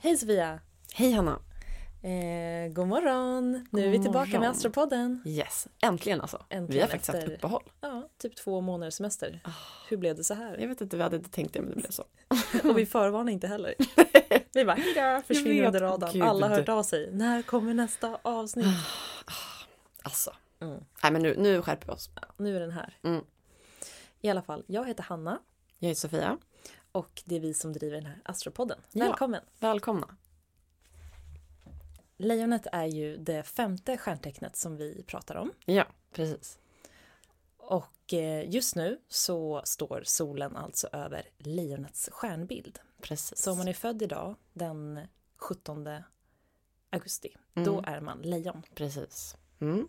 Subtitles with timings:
[0.00, 0.60] Hej Sofia!
[0.94, 1.51] Hej Hanna!
[2.04, 3.66] Eh, god morgon!
[3.70, 4.40] Nu är vi tillbaka morgon.
[4.40, 5.22] med Astropodden.
[5.26, 6.36] Yes, äntligen alltså.
[6.48, 7.62] Äntligen vi har faktiskt efter- haft uppehåll.
[7.80, 9.40] Ja, typ två månaders semester.
[9.88, 10.66] Hur blev det så Jag här?
[10.66, 12.04] vet inte, vi hade inte tänkt det men det blev så.
[12.68, 13.74] Och vi förvarnar inte heller.
[14.54, 16.12] Vi bara hejdå, försvinner under radarn.
[16.12, 16.22] gud.
[16.22, 17.10] Alla har hört av sig.
[17.12, 18.66] När kommer nästa avsnitt?
[20.02, 20.32] Alltså.
[20.60, 20.80] Mm.
[21.02, 22.10] Nej men nu, nu skärper vi oss.
[22.36, 22.96] Nu är den här.
[23.02, 23.24] Mm.
[24.20, 25.38] I alla fall, jag heter Hanna
[25.78, 26.38] Jag är Sofia.
[26.92, 28.78] och det är vi som driver den här Astropodden.
[28.92, 29.04] Ja.
[29.04, 29.40] Välkommen!
[29.58, 30.06] Välkomna.
[32.22, 35.52] Lejonet är ju det femte stjärntecknet som vi pratar om.
[35.64, 36.58] Ja, precis.
[37.56, 42.78] Och eh, just nu så står solen alltså över lejonets stjärnbild.
[43.00, 43.38] Precis.
[43.38, 45.00] Så om man är född idag den
[45.36, 45.88] 17
[46.90, 47.66] augusti, Mm.
[47.66, 48.62] då är man lejon.
[48.74, 49.36] Precis.
[49.60, 49.88] Mm.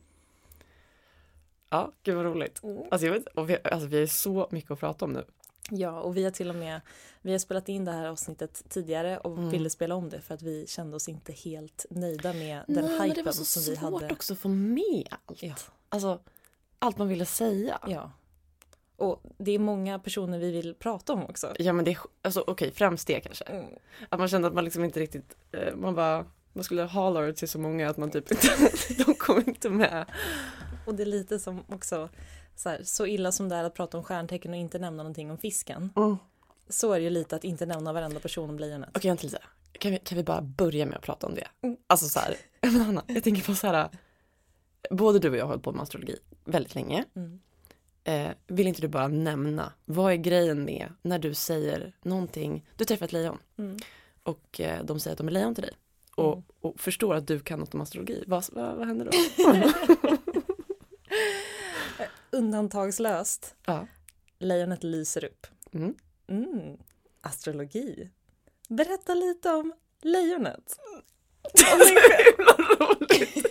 [1.69, 2.63] Ja, gud vad roligt.
[2.63, 2.83] Mm.
[2.91, 5.25] Alltså, vet, och vi, alltså vi har ju så mycket att prata om nu.
[5.71, 6.81] Ja, och vi har till och med
[7.21, 9.49] vi har spelat in det här avsnittet tidigare och Mm.
[9.49, 12.97] ville spela om det för att vi kände oss inte helt nöjda med den Nej,
[12.97, 14.13] men det hypen var så som vi svårt hade.
[14.13, 15.43] också att få med allt.
[15.43, 15.53] Ja.
[15.89, 16.19] Alltså,
[16.79, 17.79] allt man ville säga.
[17.87, 18.11] Ja.
[18.95, 21.53] Och det är många personer vi vill prata om också.
[21.59, 23.43] Ja men det är, alltså okej, främst det kanske.
[23.43, 23.65] Mm.
[24.09, 27.49] Att man kände att man liksom inte riktigt, eh, man bara, man skulle holler till
[27.49, 28.47] så många att man typ inte,
[29.05, 30.05] de kom inte med.
[30.85, 32.09] Och det är lite som också
[32.55, 35.31] så, här, så illa som det är att prata om stjärntecken och inte nämna någonting
[35.31, 35.89] om fisken.
[35.95, 36.17] Mm.
[36.69, 38.89] Så är det ju lite att inte nämna varenda person om lejonet.
[38.93, 39.39] Okej vänta lite,
[39.71, 41.47] kan vi, kan vi bara börja med att prata om det?
[41.61, 41.77] Mm.
[41.87, 43.89] Alltså så här, men Hanna, jag tänker på så här,
[44.89, 46.15] både du och jag har hållit på med astrologi
[46.45, 47.05] väldigt länge.
[47.15, 47.39] Mm.
[48.03, 52.85] Eh, vill inte du bara nämna, vad är grejen med när du säger någonting, du
[52.85, 53.77] träffar ett lejon Mm.
[54.23, 55.73] och eh, de säger att de är lejon till dig
[56.15, 56.43] och, Mm.
[56.61, 59.11] och förstår att du kan något om astrologi, vad, vad, vad händer då?
[62.53, 63.55] Undantagslöst.
[63.65, 63.87] ja.
[64.39, 65.47] Lejonet lyser upp.
[65.73, 65.95] Mm.
[66.27, 66.77] Mm.
[67.21, 68.09] Astrologi.
[68.69, 70.79] Berätta lite om lejonet.
[72.79, 73.45] roligt.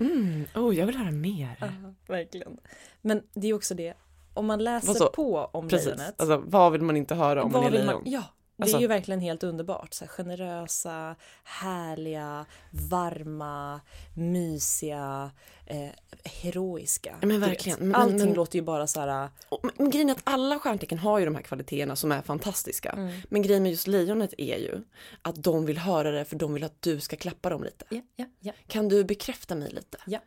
[0.00, 0.44] Mm.
[0.54, 1.56] Oh, jag vill höra mer.
[1.60, 2.58] Ja, verkligen.
[3.00, 3.94] Men det är också det,
[4.34, 5.86] om man läser på om Precis.
[5.86, 6.20] lejonet.
[6.20, 7.86] Alltså, vad vill man inte höra om man är lejon?
[7.86, 8.22] man, ja,
[8.56, 9.94] det Alltså- är ju verkligen helt underbart.
[9.94, 12.46] Så här, generösa, härliga,
[12.90, 13.80] varma,
[14.14, 15.30] mysiga,
[15.66, 15.88] eh,
[16.24, 17.16] heroiska.
[17.22, 17.78] Men verkligen.
[17.78, 19.28] Men- Allting men- låter ju bara så här...
[19.48, 22.22] Och, men, men grejen är att alla stjärntecken har ju de här kvaliteterna som är
[22.22, 22.90] fantastiska.
[22.90, 23.20] Mm.
[23.28, 24.80] Men grejen med just lejonet är ju
[25.22, 27.84] att de vill höra det för de vill att du ska klappa dem lite.
[27.88, 28.52] Ja, ja, ja.
[28.66, 29.98] Kan du bekräfta mig lite?
[30.06, 30.18] Ja.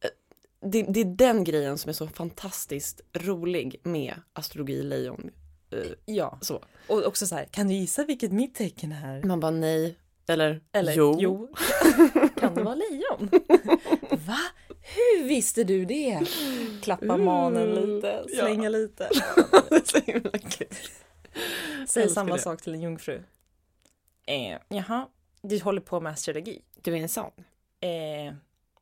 [0.00, 0.10] Eh,
[0.60, 5.30] Det, det är den grejen som är så fantastiskt rolig med astrologi lejon.
[5.70, 6.38] Eh, ja.
[6.42, 6.64] så.
[6.88, 9.22] Och också så här, kan du gissa vilket mitt tecken är?
[9.22, 9.96] Man bara nej,
[10.28, 11.16] eller, Eller jo.
[11.18, 11.48] jo.
[12.40, 13.28] kan det vara lejon?
[14.26, 14.38] Va?
[14.80, 16.20] Hur visste du det?
[16.82, 18.44] Klappa manen lite, Ja.
[18.44, 19.08] slänga lite.
[19.70, 20.68] det är så himla kul.
[21.88, 22.40] Säg samma det.
[22.42, 23.22] sak till en jungfru.
[24.26, 25.08] Eh, jaha,
[25.42, 26.62] Du håller på med astrologi.
[26.82, 27.30] Du är en sån?
[27.80, 28.34] Eh,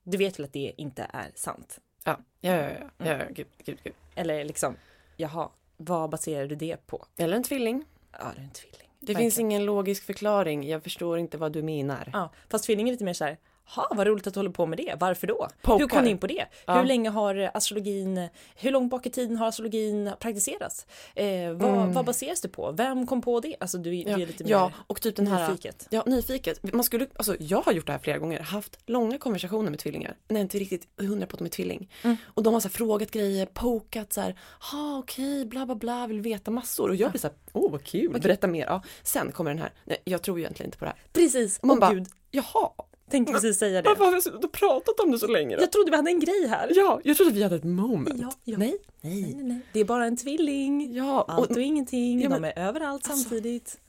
[0.05, 1.81] du vet väl att det inte är sant?
[2.05, 3.95] Ja, ja, ja, ja, ja, ja gud, gud, gud.
[4.15, 4.77] Eller liksom,
[5.17, 7.07] jaha, vad baserar du det på?
[7.17, 7.85] Eller en tvilling.
[8.13, 8.79] Ja, det är en tvilling.
[9.01, 9.21] Det Verkligen.
[9.31, 10.69] finns ingen logisk förklaring.
[10.69, 12.11] Jag förstår inte vad du menar.
[12.13, 14.67] Ja, fast tvilling är lite mer så här, ha vad roligt att du håller på
[14.67, 15.49] med det, varför då?
[15.63, 15.79] Pokar.
[15.79, 16.47] Hur kom du in på det?
[16.67, 16.79] Ja.
[16.79, 20.87] Hur länge har astrologin, hur långt bak i tiden har astrologin praktiserats?
[21.15, 22.73] Eh, vad, vad baseras det på?
[22.73, 23.57] Vem kom på det?
[23.61, 24.61] Alltså du, du är lite mer Mm.
[24.61, 25.49] ja, och typ den här...
[25.49, 25.87] nyfiket.
[25.91, 26.73] Ja, nyfiket.
[26.73, 30.17] Man skulle, alltså, jag har gjort det här flera gånger, haft långa konversationer med tvillingar
[30.29, 31.91] när jag inte riktigt hundra på att de är tvilling.
[32.03, 32.17] Mm.
[32.27, 34.39] Och de har så här, frågat grejer, pokat så här,
[34.71, 36.89] ha okej, bla bla bla, vill veta massor.
[36.89, 38.67] Och jag blir så här, åh vad kul, berätta mer.
[38.67, 41.01] Ja, sen kommer den här, nej jag tror ju egentligen inte på det här.
[41.13, 42.71] Precis, Och man åh bara, gud, jaha,
[43.15, 43.89] tänkte precis säga det.
[43.89, 45.63] varför har vi och pratat om det så länge då?
[45.63, 46.73] Jag trodde vi hade en grej här.
[46.75, 48.21] Ja, jag trodde att vi hade ett moment.
[48.23, 48.59] Ja, ja.
[48.59, 49.35] Nej, Nej, nej.
[49.35, 49.61] nej, nej.
[49.73, 50.95] Det är bara en tvilling.
[50.95, 53.81] Ja, Allt och och, ingenting, Ja, men- de är överallt Alltså- samtidigt.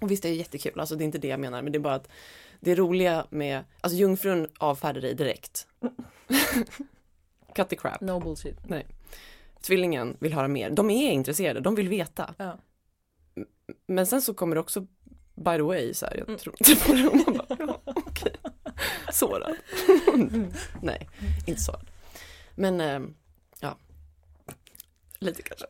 [0.00, 1.80] och visst det är jättekul, alltså det är inte det jag menar, men det är
[1.80, 2.08] bara att
[2.60, 5.66] det roliga med, alltså jungfrun avfärdar dig direkt.
[7.54, 8.00] Cut the crap.
[8.00, 8.56] No bullshit.
[9.62, 10.70] Tvillingen vill höra mer.
[10.70, 12.34] De är intresserade, de vill veta.
[12.38, 12.58] Ja.
[13.86, 14.80] Men sen så kommer det också
[15.34, 16.38] by the way så här, jag Mm.
[16.38, 17.06] tror inte på det.
[17.08, 18.32] Och man bara, ja, okej.
[19.12, 19.56] Sårad.
[20.82, 21.08] Nej,
[21.46, 21.90] inte sårad.
[22.54, 23.14] Men ehm,
[23.60, 23.76] ja,
[25.18, 25.66] lite kanske.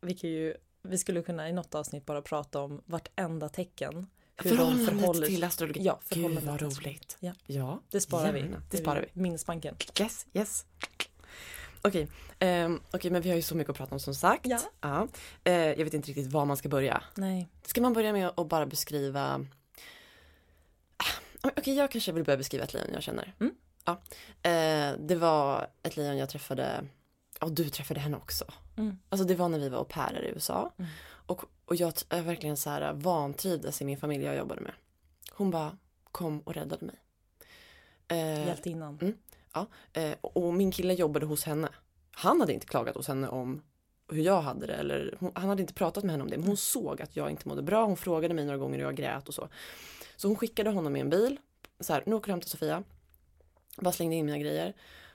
[0.00, 4.06] Vi, kan ju, vi skulle kunna i något avsnitt bara prata om vartenda tecken.
[4.36, 5.82] Hur de Förhållandet förhåller till astrologi.
[5.84, 7.16] Ja, Gud vad roligt.
[7.20, 7.32] Ja.
[7.46, 7.80] ja.
[7.90, 8.40] Det sparar vi.
[8.40, 9.20] Gärna, det sparar vi.
[9.20, 9.76] Minnesbanken.
[10.00, 10.66] Yes, yes.
[11.82, 12.08] Okej,
[12.38, 14.46] ehm, okej, men vi har ju så mycket att prata om som sagt.
[14.80, 15.08] Ja.
[15.44, 17.02] Eh, jag vet inte riktigt var man ska börja.
[17.14, 17.48] Nej.
[17.62, 19.46] Ska man börja med att bara beskriva
[21.42, 23.34] Okej, jag kanske vill börja beskriva ett lejon jag känner.
[23.40, 23.54] Mm.
[23.84, 24.00] Ja.
[24.50, 26.84] Eh, det var ett lejon jag träffade,
[27.40, 28.44] ja du träffade henne också.
[28.76, 28.98] Mm.
[29.08, 30.72] Alltså det var när vi var au pairer i USA.
[30.76, 30.90] Mm.
[31.06, 34.72] Och, och jag jag verkligen så här vantrivdes i min familj jag jobbade med.
[35.32, 35.78] Hon bara
[36.12, 36.96] kom och räddade mig.
[38.08, 39.14] Eh, Hjältinnan.
[39.92, 41.68] Eh, och och min kille jobbade hos henne.
[42.12, 43.62] Han hade inte klagat hos henne om
[44.14, 46.38] hur jag hade det eller hon, han hade inte pratat med henne om det.
[46.38, 47.86] Men hon såg att jag inte mådde bra.
[47.86, 49.48] Hon frågade mig några gånger och jag grät och så.
[50.16, 51.38] Så hon skickade honom i en bil.
[51.80, 52.82] Så här, nu åker du och hämtar Sofia.
[53.76, 54.74] Bara slängde in mina grejer.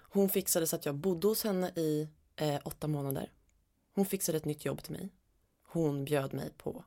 [0.10, 3.32] Hon fixade så att jag bodde hos henne i eh, åtta månader.
[3.96, 5.10] Hon fixade ett nytt jobb till mig.
[5.68, 6.84] Hon bjöd mig på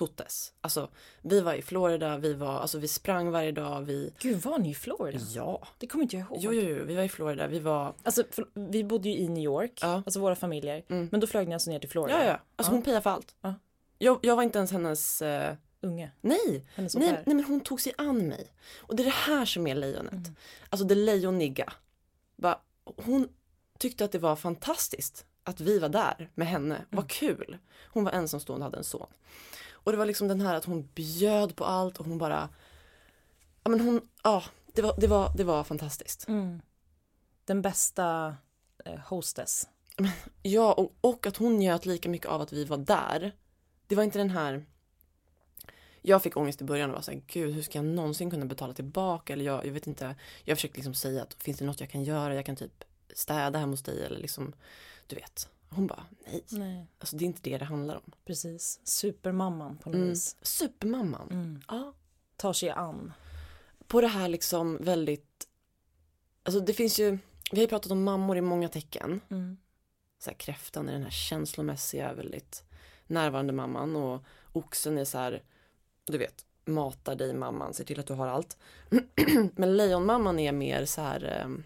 [0.00, 0.52] Totes.
[0.60, 0.88] Alltså
[1.22, 4.70] vi var i Florida, vi var, alltså vi sprang varje dag, vi Gud, var ni
[4.70, 5.18] i Florida?
[5.34, 6.38] Ja, Det kommer inte jag ihåg.
[6.40, 9.28] jo, jo, jo, vi var i Florida, vi var Alltså, för, vi bodde ju i
[9.28, 10.02] New York, Ja.
[10.06, 10.84] alltså våra familjer.
[10.88, 11.08] Mm.
[11.10, 12.18] Men då flög ni alltså ner till Florida?
[12.18, 12.40] Ja, ja.
[12.56, 12.76] Alltså Ja.
[12.76, 13.34] hon payade för allt.
[13.40, 13.54] Ja.
[13.98, 15.22] Jag, jag var inte ens hennes...
[15.22, 16.66] Eh, Unge, nej.
[16.74, 18.52] hennes Nej, nej, men hon tog sig an mig.
[18.78, 20.12] Och det är det här som är lejonet.
[20.12, 20.34] Mm.
[20.70, 21.72] Alltså det lejoniga.
[22.36, 23.28] Bara, hon
[23.78, 26.74] tyckte att det var fantastiskt att vi var där med henne.
[26.74, 26.86] Mm.
[26.90, 27.58] Vad kul.
[27.92, 29.06] Hon var ensamstående och hade en son.
[29.84, 32.48] Och det var liksom den här att hon bjöd på allt och hon bara...
[33.62, 34.42] Ja men hon, ja.
[34.72, 36.28] Det var, det var, det var fantastiskt.
[36.28, 36.60] Mm.
[37.44, 38.36] Den bästa
[38.84, 39.68] eh, hostess.
[40.42, 43.32] Ja, och, och att hon njöt lika mycket av att vi var där.
[43.86, 44.66] Det var inte den här...
[46.02, 48.74] Jag fick ångest i början och var såhär, gud hur ska jag någonsin kunna betala
[48.74, 49.32] tillbaka?
[49.32, 50.16] Eller jag, jag vet inte.
[50.44, 52.34] Jag försökte liksom säga att finns det något jag kan göra?
[52.34, 52.84] Jag kan typ
[53.14, 54.52] städa hemma hos dig eller liksom,
[55.06, 55.48] du vet.
[55.70, 56.44] Hon bara, nej.
[56.50, 58.12] Nej, Alltså det är inte det det handlar om.
[58.24, 58.80] precis.
[58.84, 60.08] Supermamman på något Mm.
[60.08, 60.36] vis.
[60.42, 61.28] Supermamman.
[61.30, 61.62] Mm.
[61.68, 61.92] Ja.
[62.36, 63.12] Tar sig an.
[63.86, 65.48] På det här liksom väldigt,
[66.42, 67.10] alltså det finns ju,
[67.52, 69.20] vi har ju pratat om mammor i många tecken.
[69.30, 69.56] Mm.
[70.18, 72.64] så här, kräftan är den här känslomässiga, väldigt
[73.06, 74.22] närvarande mamman och
[74.52, 75.42] oxen är så här,
[76.04, 78.56] du vet, matar dig mamman, ser till att du har allt.
[79.54, 81.64] Men lejonmamman är mer så här, ehm,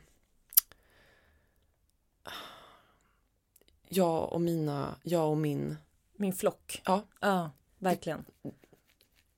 [3.96, 5.76] jag och mina, jag och min,
[6.16, 6.82] Min flock.
[6.84, 7.02] Ja.
[7.20, 8.24] Ja, verkligen.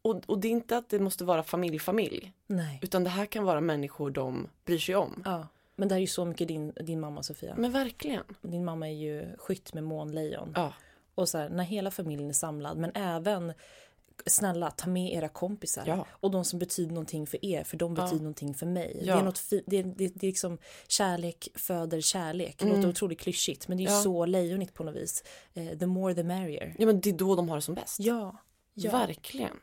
[0.03, 2.79] och, och det är inte att det måste vara familj, familj, Nej.
[2.83, 5.23] utan det här kan vara människor de bryr sig om.
[5.25, 5.49] Ja.
[5.77, 7.55] Men det här är ju så mycket din, din mamma Sofia.
[7.57, 8.25] Men verkligen.
[8.43, 10.53] Din mamma är ju skytt med månlejon.
[10.55, 10.73] Ja.
[11.15, 13.53] Och så här, när hela familjen är samlad, men även
[14.27, 16.07] snälla ta med era kompisar Ja.
[16.11, 18.03] och de som betyder någonting för er för de Ja.
[18.03, 19.01] betyder någonting för mig.
[19.05, 19.15] Ja.
[19.15, 20.59] Det är något fi- det, är, det, det är liksom
[20.89, 22.59] kärlek föder kärlek.
[22.59, 23.99] Det låter otroligt klyschigt men det är ju Mm.
[23.99, 24.03] Ja.
[24.03, 25.25] så lejonigt på något vis.
[25.55, 26.75] Eh, the more the merrier.
[26.79, 28.01] ja, men det är då de har det som bäst.
[28.01, 28.37] Ja.
[28.75, 28.91] Ja.
[28.93, 29.57] Verkligen.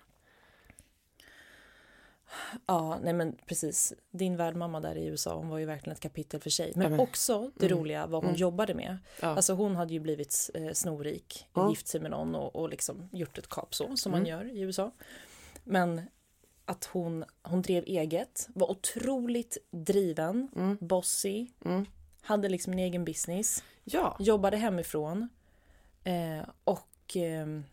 [2.65, 3.93] Ja, nej men precis.
[4.11, 6.71] Din värdmamma där i USA, hon var ju verkligen ett kapitel för sig.
[6.75, 7.77] Men, Ja, men- också det Mm.
[7.79, 8.39] roliga vad hon Mm.
[8.39, 8.97] jobbade med.
[9.21, 9.27] Ja.
[9.27, 11.69] Alltså hon hade ju blivit eh, snorrik, Ja.
[11.69, 14.29] gift sig med någon och, och liksom gjort ett kap så som man Mm.
[14.29, 14.91] gör i USA.
[15.63, 16.01] Men
[16.65, 20.77] att hon, hon drev eget, var otroligt driven, Mm.
[20.81, 21.85] bossy, Mm.
[22.21, 24.17] hade liksom en egen business, Ja.
[24.19, 25.29] jobbade hemifrån
[26.03, 27.63] eh, och ehm,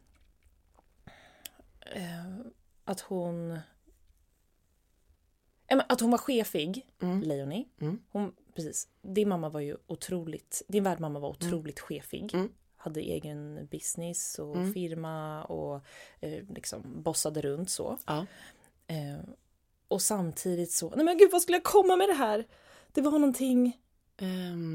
[1.80, 2.34] eh,
[2.84, 3.58] att hon
[5.88, 7.22] Att hon var chefig, Mm.
[7.22, 7.64] Leonie.
[7.80, 7.98] Mm.
[8.10, 8.88] Hon, precis.
[9.02, 12.34] Din mamma var ju otroligt, din värdmamma var otroligt chefig.
[12.34, 12.48] Mm.
[12.76, 14.72] Hade egen business och Mm.
[14.74, 15.84] firma och
[16.20, 17.98] eh, liksom bossade runt så.
[18.06, 18.26] Ja.
[18.86, 19.24] Eh,
[19.88, 22.46] och samtidigt så, nej men gud vad skulle jag komma med det här?
[22.92, 23.78] Det var någonting,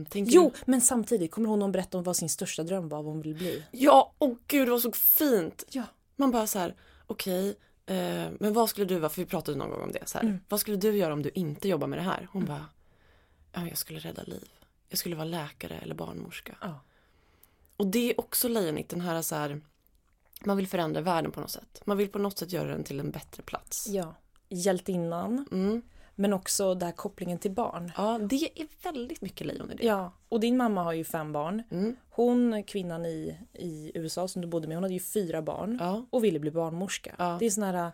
[0.09, 2.97] tänker jo du- men samtidigt kommer hon att berätta om vad sin största dröm var,
[3.03, 3.63] vad hon ville bli.
[3.71, 5.63] Ja, åh gud det var så fint.
[5.69, 5.83] Ja.
[6.15, 6.75] Man bara så här,
[7.07, 10.17] okej, eh, men vad skulle du vara, för vi pratade någon gång om det, så
[10.17, 10.39] här, Mm.
[10.49, 12.27] vad skulle du göra om du inte jobbar med det här?
[12.31, 12.65] Hon bara,
[13.53, 14.49] ja, jag skulle rädda liv.
[14.89, 16.55] Jag skulle vara läkare eller barnmorska.
[16.61, 16.79] Ja.
[17.77, 19.61] Och det är också lejonigt, den här så här,
[20.43, 21.81] man vill förändra världen på något sätt.
[21.85, 23.87] Man vill på något sätt göra den till en bättre plats.
[23.89, 24.15] Ja,
[24.49, 25.81] hjältinnan, Mm.
[26.15, 27.91] Men också där kopplingen till barn.
[27.98, 29.86] Ja, det är väldigt mycket lejon i det.
[29.86, 31.63] Ja, och din mamma har ju fem barn.
[31.72, 31.95] Mm.
[32.10, 36.05] Hon, kvinnan i, i USA som du bodde med, hon hade ju fyra barn Ja.
[36.10, 37.15] och ville bli barnmorska.
[37.17, 37.38] Ja.
[37.39, 37.91] Det är sån här,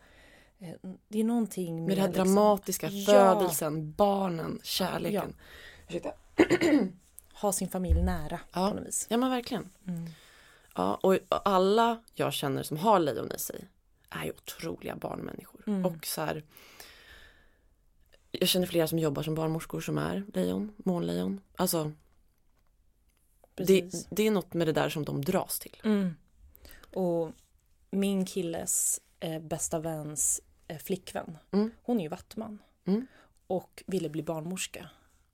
[0.59, 0.69] eh,
[1.07, 3.05] det är någonting med, Med det här liksom- dramatiska, Ja.
[3.05, 5.35] födelsen, barnen, kärleken.
[5.87, 6.11] Ursäkta.
[7.33, 8.69] ha sin familj nära Ja.
[8.69, 9.07] på något vis.
[9.09, 9.69] Ja men verkligen.
[9.87, 10.05] Mm.
[10.75, 13.67] Ja, och alla jag känner som har lejon i sig
[14.09, 15.63] är ju otroliga barnmänniskor.
[15.67, 15.85] Mm.
[15.85, 16.43] Och så här,
[18.31, 21.41] jag känner flera som jobbar som barnmorskor som är lejon, månlejon.
[21.55, 21.91] Alltså
[23.55, 25.81] det, det är något med det där som de dras till.
[25.83, 26.15] Mm.
[26.93, 27.31] Och
[27.91, 31.71] min killes eh, bästa väns eh, flickvän, Mm.
[31.81, 32.59] hon är ju vattman.
[32.85, 33.07] Mm.
[33.47, 34.89] Och ville bli barnmorska.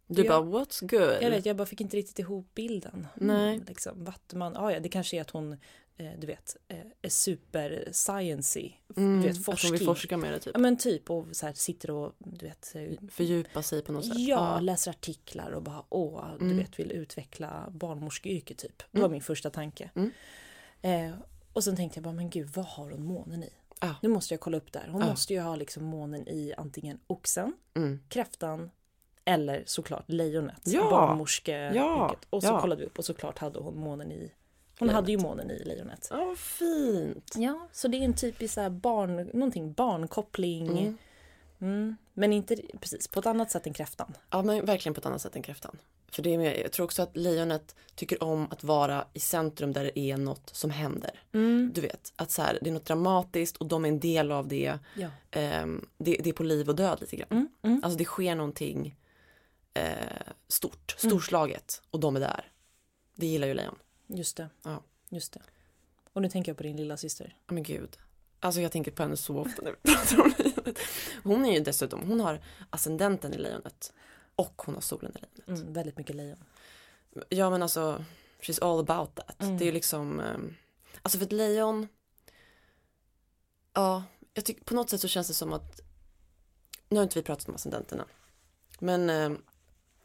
[0.08, 0.30] Du Ja.
[0.30, 1.18] bara what's good?
[1.24, 3.08] Jag vet, jag bara fick inte riktigt ihop bilden.
[3.16, 3.62] Nej.
[3.68, 5.58] Liksom, vattman, ja, ja det kanske är att hon,
[5.98, 8.72] du vet, eh, är super sciency.
[8.98, 9.72] mm, du vet, forskning.
[9.72, 10.52] vill forska med det typ.
[10.54, 14.06] Ja men typ och så här sitter och du vet eh, Fördjupa sig på något
[14.06, 14.20] sätt.
[14.20, 16.58] Ja, läser artiklar och bara åh, du Mm.
[16.58, 18.78] vet vill utveckla barnmorskeyrket typ.
[18.92, 19.12] Det var Mm.
[19.12, 19.90] min första tanke.
[19.96, 20.12] Mm.
[20.82, 21.18] Eh,
[21.54, 23.50] och sen tänkte jag bara, men gud vad har hon månen i?
[23.82, 23.96] Ja.
[24.02, 24.88] Nu måste jag kolla upp där.
[24.92, 25.08] Hon Ja.
[25.08, 28.00] måste ju ha liksom månen i antingen oxen, Mm.
[28.10, 28.72] kräftan
[29.26, 30.62] eller såklart lejonet.
[30.66, 30.90] Ja.
[30.90, 31.76] Barnmorskeyrket.
[31.76, 32.16] Ja.
[32.30, 32.62] Och så Ja.
[32.62, 34.32] kollade vi upp och såklart hade hon månen i
[34.80, 36.08] Hon hade ju månen i lejonet.
[36.12, 37.34] Ja, vad fint.
[37.36, 40.70] Ja, så det är en typisk så barn, någonting barnkoppling.
[40.70, 40.98] Mm.
[41.60, 41.96] Mm.
[42.14, 44.14] Men inte precis på ett annat sätt än kräftan.
[44.30, 45.78] Ja, men verkligen på ett annat sätt än kräftan.
[46.12, 49.74] För det är mer, jag tror också att lejonet tycker om att vara i centrum
[49.74, 51.20] där det är något som händer.
[51.74, 54.48] Du vet, att så här, det är något dramatiskt och de är en del av
[54.48, 54.80] det.
[54.96, 55.10] Ja.
[55.32, 57.28] Ehm, det, det är på liv och död lite grann.
[57.32, 57.48] Mm.
[57.62, 57.82] Mm.
[57.84, 58.96] Alltså det sker någonting
[59.74, 59.84] eh,
[60.48, 62.52] stort, storslaget och de är där.
[63.16, 63.76] Det gillar ju lejon.
[64.08, 64.50] Just det.
[64.64, 64.84] Ja.
[65.10, 65.42] Just det.
[66.14, 67.36] Och nu tänker jag på din lilla syster.
[67.48, 67.98] Ja, Men gud.
[68.40, 70.80] Alltså jag tänker på henne så ofta när vi pratar om lejonet.
[71.24, 73.94] Hon är ju dessutom, hon har ascendenten i lejonet.
[74.36, 75.62] Och hon har solen i lejonet.
[75.62, 76.44] Mm, väldigt mycket lejon.
[77.30, 78.06] Ja men alltså,
[78.42, 79.42] she's all about that.
[79.42, 79.58] Mm.
[79.58, 80.56] Det är ju liksom, ehm,
[81.02, 81.88] alltså för ett lejon,
[83.74, 85.82] ja, jag tycker på något sätt så känns det som att,
[86.90, 88.06] nu har inte vi pratat om ascendenterna,
[88.80, 89.42] men ehm,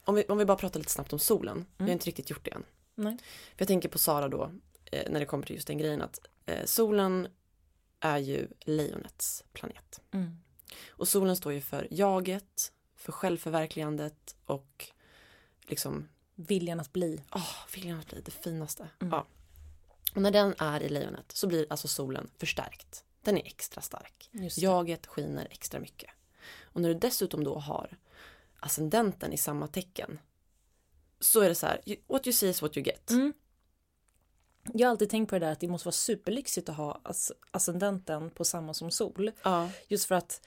[0.04, 2.44] om, vi, om vi bara pratar lite snabbt om solen, vi har inte riktigt gjort
[2.44, 2.64] det än.
[3.04, 3.16] Nej.
[3.20, 4.50] För jag tänker på Sara då,
[4.84, 7.28] eh, när det kommer till just den grejen att eh, solen
[8.00, 10.00] är ju lejonets planet.
[10.10, 10.38] Mm.
[10.88, 14.86] Och solen står ju för jaget, för självförverkligandet och
[15.62, 17.24] liksom Viljan att bli.
[17.32, 18.88] Åh, viljan att bli det finaste.
[19.00, 19.12] Mm.
[19.12, 19.26] Ja.
[20.14, 23.04] Och när den är i lejonet så blir alltså solen förstärkt.
[23.22, 24.30] Den är extra stark.
[24.56, 26.10] Jaget skiner extra mycket.
[26.62, 27.96] Och när du dessutom då har
[28.60, 30.18] ascendenten i samma tecken
[31.22, 33.10] så är det så här, what you see is what you get.
[33.10, 33.32] Mm.
[34.74, 37.32] Jag har alltid tänkt på det där att det måste vara superlyxigt att ha as-
[37.50, 39.30] ascendenten på samma som sol.
[39.42, 40.40] Ja, Just för att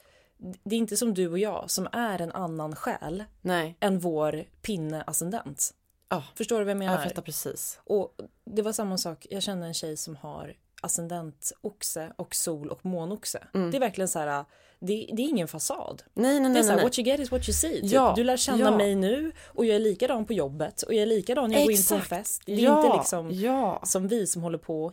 [0.63, 4.45] det är inte som du och jag som är en annan själ nej, än vår
[4.61, 5.73] pinne-ascendent.
[6.09, 6.93] ja, Förstår du vad jag menar?
[6.93, 7.79] jag fattar precis.
[7.83, 8.15] Och
[8.45, 10.53] det var samma sak, jag kände en tjej som har
[10.85, 13.47] ascendent oxe och sol och månoxe.
[13.53, 13.71] Mm.
[13.71, 14.45] Det är verkligen så här,
[14.79, 16.03] det, det är ingen fasad.
[16.13, 17.81] Nej, nej, Det är nej, så här, what you get is what you see.
[17.81, 17.91] Typ.
[17.91, 18.77] Ja, Du lär känna ja.
[18.77, 21.71] mig nu och jag är likadan på jobbet och jag är likadan när jag går
[21.71, 22.09] in på en Exakt.
[22.09, 22.41] fest.
[22.45, 23.81] Det är ja, inte liksom ja.
[23.83, 24.91] som vi som håller på,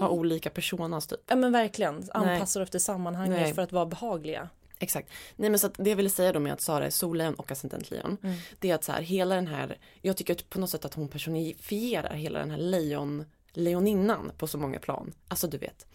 [0.00, 1.20] Ha olika personas typ.
[1.26, 3.54] ja men verkligen, anpassar efter sammanhanget Nej.
[3.54, 4.48] för att vara behagliga.
[4.78, 5.08] Exakt.
[5.36, 7.50] Nej men så att det jag ville säga då med att Sara är sollejon och
[7.50, 8.16] ascendentlejon.
[8.22, 8.36] Mm.
[8.58, 11.08] Det är att så här hela den här, jag tycker på något sätt att hon
[11.08, 13.24] personifierar hela den här lejon,
[13.56, 15.12] lejoninnan på så många plan.
[15.28, 15.86] Alltså du vet.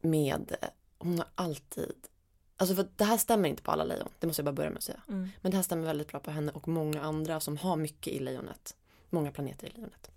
[0.00, 1.94] Med, eh, hon har alltid,
[2.56, 4.76] alltså för det här stämmer inte på alla lejon, det måste jag bara börja med
[4.76, 5.02] att säga.
[5.08, 5.30] Mm.
[5.40, 8.18] Men det här stämmer väldigt bra på henne och många andra som har mycket i
[8.18, 8.76] lejonet.
[9.10, 10.10] Många planeter i lejonet.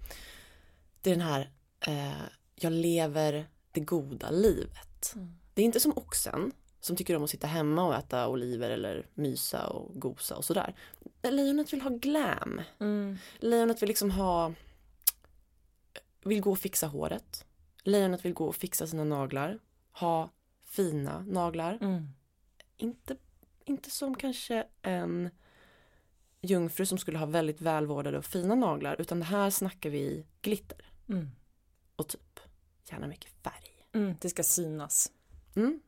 [1.01, 2.21] Det är den här, eh,
[2.55, 5.13] jag lever det goda livet.
[5.15, 5.35] Mm.
[5.53, 6.51] Det är inte som oxen
[6.85, 10.75] som tycker om att sitta hemma och äta oliver eller mysa och gosa och sådär.
[11.21, 12.61] Lejonet vill ha glam.
[12.79, 13.17] Mm.
[13.39, 14.53] Lejonet vill liksom ha,
[16.25, 17.45] vill gå och fixa håret.
[17.83, 19.59] Lejonet vill gå och fixa sina naglar.
[19.91, 20.29] Ha
[20.65, 21.77] fina naglar.
[21.81, 22.07] Mm.
[22.77, 23.17] Inte,
[23.65, 25.29] inte som kanske en
[26.41, 31.31] jungfru som skulle ha väldigt välvårdade och fina naglar utan här snackar vi glitter Mm.
[31.95, 32.39] och typ
[32.89, 33.87] gärna mycket färg.
[33.93, 34.15] Mm.
[34.21, 35.11] Det ska synas.
[35.55, 35.79] Mm.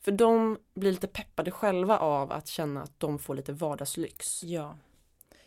[0.00, 4.44] För de blir lite peppade själva av att känna att de får lite vardagslyx.
[4.44, 4.78] Ja.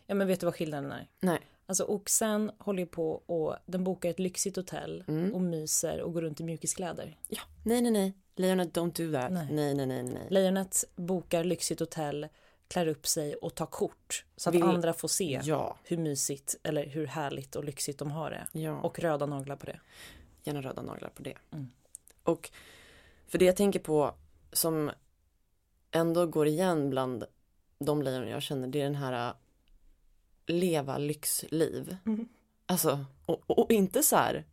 [0.05, 1.07] Ja men vet du vad skillnaden är?
[1.19, 1.41] Nej.
[1.67, 5.33] Alltså oxen håller på och den bokar ett lyxigt hotell Mm.
[5.33, 7.17] och myser och går runt i mjukiskläder.
[7.27, 8.13] Ja, nej, nej, nej.
[8.35, 9.31] Lejonet, don't do that.
[9.31, 9.47] Nej.
[9.51, 10.27] Nej, nej, nej, nej.
[10.29, 12.27] Lejonet bokar lyxigt hotell,
[12.67, 16.55] klär upp sig och tar kort så att Vill- andra får se Ja, hur mysigt
[16.63, 18.59] eller hur härligt och lyxigt de har det.
[18.59, 18.79] ja.
[18.81, 19.79] Och röda naglar på det.
[20.43, 21.33] gärna röda naglar på det.
[21.51, 21.67] Mm.
[22.23, 22.49] Och
[23.27, 24.13] för det jag tänker på
[24.51, 24.91] som
[25.91, 27.25] ändå går igen bland
[27.79, 29.33] de lejon jag känner, det är den här
[30.47, 31.97] leva lyxliv.
[32.05, 32.27] Mm.
[32.65, 34.43] Alltså, och, och, inte så här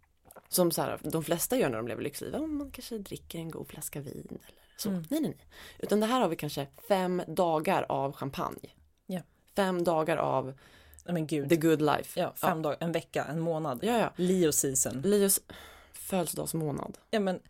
[0.48, 2.30] som så här, de flesta gör när de lever lyxliv.
[2.32, 4.88] Ja, man kanske dricker en god flaska vin eller så.
[4.88, 5.04] Mm.
[5.10, 5.46] Nej, nej, nej.
[5.78, 8.70] Utan det här har vi kanske fem dagar av champagne.
[9.06, 9.20] Ja.
[9.56, 10.54] Fem dagar av
[11.04, 11.48] men gud.
[11.48, 12.20] the good life.
[12.20, 13.80] Ja, fem dagar, en vecka, en månad.
[13.82, 14.12] Ja, ja.
[14.16, 15.00] Leo season.
[15.02, 15.40] Lios
[15.92, 16.98] födelsedagsmånad.
[17.10, 17.40] Ja men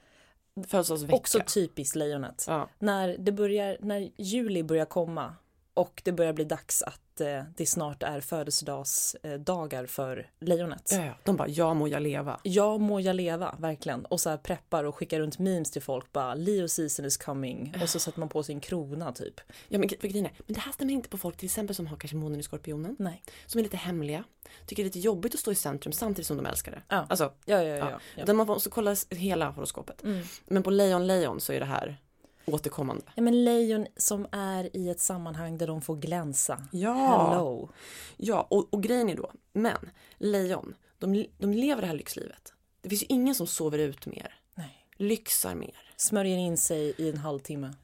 [0.66, 1.16] Födelsedagsvecka.
[1.16, 2.44] också typiskt lejonet.
[2.48, 2.68] Ja.
[2.78, 5.34] När det börjar, när juli börjar komma
[5.74, 10.90] och det börjar bli dags att eh, det snart är födelsedagsdagar för lejonet.
[10.92, 11.14] Ja.
[11.24, 12.40] De bara, ja må jag leva.
[12.42, 14.04] Ja må jag leva, verkligen.
[14.04, 17.74] Och så här preppar och skickar runt memes till folk bara Leo season is coming.
[17.82, 19.40] Och så sätter man på sin krona typ.
[19.68, 21.86] Ja men för grejen är, men det här stämmer inte på folk till exempel som
[21.86, 22.96] har kanske månen i skorpionen.
[22.98, 23.22] Nej.
[23.46, 24.24] Som är lite hemliga.
[24.66, 26.82] Tycker det är lite jobbigt att stå i centrum samtidigt som de älskar det.
[26.88, 27.06] Ja.
[27.08, 27.76] Alltså, Ja, ja, ja.
[27.76, 27.90] ja.
[27.90, 28.00] ja.
[28.16, 28.24] ja.
[28.24, 30.02] Där man måste kolla hela horoskopet.
[30.02, 30.22] Mm.
[30.46, 31.96] Men på lejon lejon så är det här
[32.46, 33.04] återkommande.
[33.14, 36.66] ja men lejon som är i ett sammanhang där de får glänsa.
[36.72, 36.94] Ja.
[36.94, 37.70] Hello.
[38.16, 42.52] Ja, och, och grejen är då, men lejon, de, de lever det här lyxlivet.
[42.82, 44.86] Det finns ju ingen som sover ut mer, Nej.
[44.96, 45.76] lyxar mer.
[45.96, 47.74] Smörjer in sig i en halvtimme.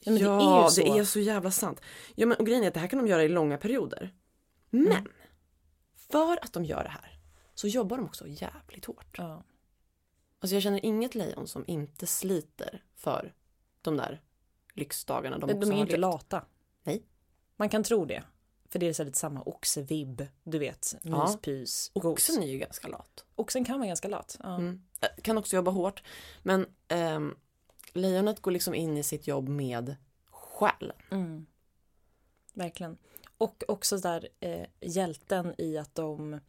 [0.00, 0.80] Ja, det är ju så.
[0.94, 1.80] det är så jävla sant.
[2.14, 4.14] Ja, men och grejen är att det här kan de göra i långa perioder.
[4.70, 5.06] Men Mm.
[6.10, 7.18] för att de gör det här
[7.54, 9.14] så jobbar de också jävligt hårt.
[9.18, 9.42] Ja.
[10.44, 13.34] Alltså jag känner inget lejon som inte sliter för
[13.82, 14.20] de där
[14.74, 16.44] lyxdagarna de, De, också är ju inte lata.
[16.82, 17.02] Nej.
[17.56, 18.22] Man kan tro det.
[18.68, 20.94] För det är så lite samma oxevibb, du vet.
[21.02, 21.24] Ja.
[21.26, 22.04] Myspys, gos.
[22.04, 23.24] Oxen är ju ganska lat.
[23.34, 24.36] Oxen kan vara ganska lat.
[24.42, 24.56] Ja.
[24.56, 24.82] Mm.
[25.00, 26.02] Äh, Kan också jobba hårt.
[26.42, 27.36] Men ehm,
[27.92, 29.96] lejonet går liksom in i sitt jobb med
[30.30, 30.96] själen.
[31.10, 31.46] Mm.
[32.54, 32.98] Verkligen.
[33.38, 36.40] Och också där eh, hjälten i att de,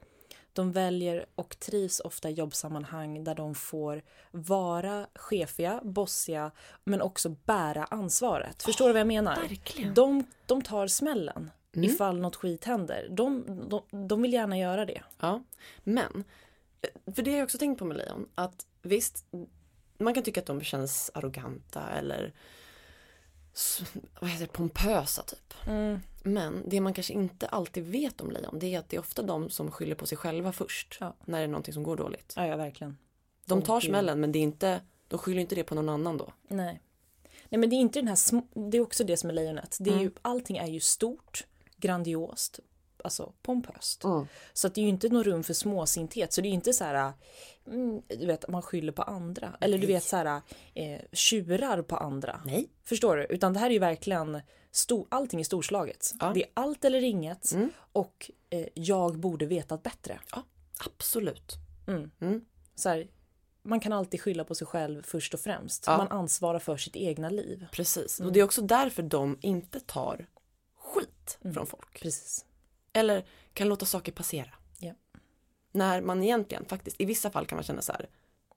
[0.56, 6.52] de väljer och trivs ofta i jobbsammanhang där de får vara chefiga, bossiga
[6.84, 8.64] men också bära ansvaret.
[8.64, 9.36] Förstår du vad jag menar?
[9.36, 9.94] verkligen.
[9.94, 11.90] De, de tar smällen Mm.
[11.90, 13.08] ifall något skit händer.
[13.12, 15.02] De, de, de vill gärna göra det.
[15.20, 15.44] Ja,
[15.84, 16.24] men
[16.82, 19.26] eh, för det har jag också tänkt på med lejon att visst,
[19.98, 22.34] man kan tycka att de känns arroganta eller
[24.20, 25.54] vad heter det, pompösa typ.
[26.24, 29.22] Men det man kanske inte alltid vet om lejon det är att det är ofta
[29.22, 31.16] de som skyller på sig själva först Ja.
[31.26, 32.34] när det är någonting som går dåligt.
[32.36, 32.98] Ja, ja verkligen.
[33.46, 33.90] De tar gud.
[33.90, 36.34] smällen men det är inte, de skyller inte det på någon annan då.
[36.48, 36.82] Nej.
[37.50, 38.16] Nej men det är inte den här
[38.72, 39.78] det är också det som är lejonet.
[39.80, 40.14] Det är ju, Mm.
[40.22, 41.46] allting är ju stort,
[41.78, 42.60] grandiost,
[43.06, 44.04] alltså pompöst.
[44.54, 46.34] Så att det är ju inte något rum för småsinthet.
[46.34, 47.14] Så det är ju inte så här,
[47.68, 49.58] mm, du vet, man skyller på andra.
[49.62, 50.42] Eller du vet så här,
[50.74, 52.42] eh, tjurar på andra.
[52.46, 52.70] Nej.
[52.84, 53.26] Förstår du?
[53.26, 54.42] Utan det här är ju verkligen,
[54.72, 56.14] stor, allting är storslaget.
[56.20, 56.32] Ja.
[56.34, 57.52] Det är allt eller inget.
[57.52, 57.70] Mm.
[57.92, 60.20] Och eh, jag borde vetat bättre.
[60.32, 60.44] Ja,
[60.86, 61.54] absolut.
[61.88, 62.12] Mm.
[62.22, 62.46] Mm.
[62.76, 63.08] Så här,
[63.64, 65.84] man kan alltid skylla på sig själv först och främst.
[65.88, 65.98] Ja.
[65.98, 67.66] Man ansvarar för sitt egna liv.
[67.72, 68.20] Precis.
[68.20, 68.28] Mm.
[68.28, 70.28] Och det är också därför de inte tar
[70.80, 71.54] skit Mm.
[71.54, 72.02] från folk.
[72.02, 72.46] Precis.
[72.96, 74.52] Eller kan låta saker passera.
[74.80, 74.94] Ja.
[75.72, 78.10] När man egentligen faktiskt, i vissa fall kan man känna så här,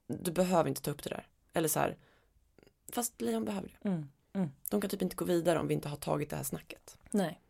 [0.07, 1.27] du behöver inte ta upp det där.
[1.53, 1.97] Eller så här,
[2.91, 3.89] fast lejon behöver det.
[3.89, 4.09] Mm.
[4.33, 4.49] Mm.
[4.69, 6.97] De kan typ inte gå vidare om vi inte har tagit det här snacket.
[7.11, 7.41] Nej.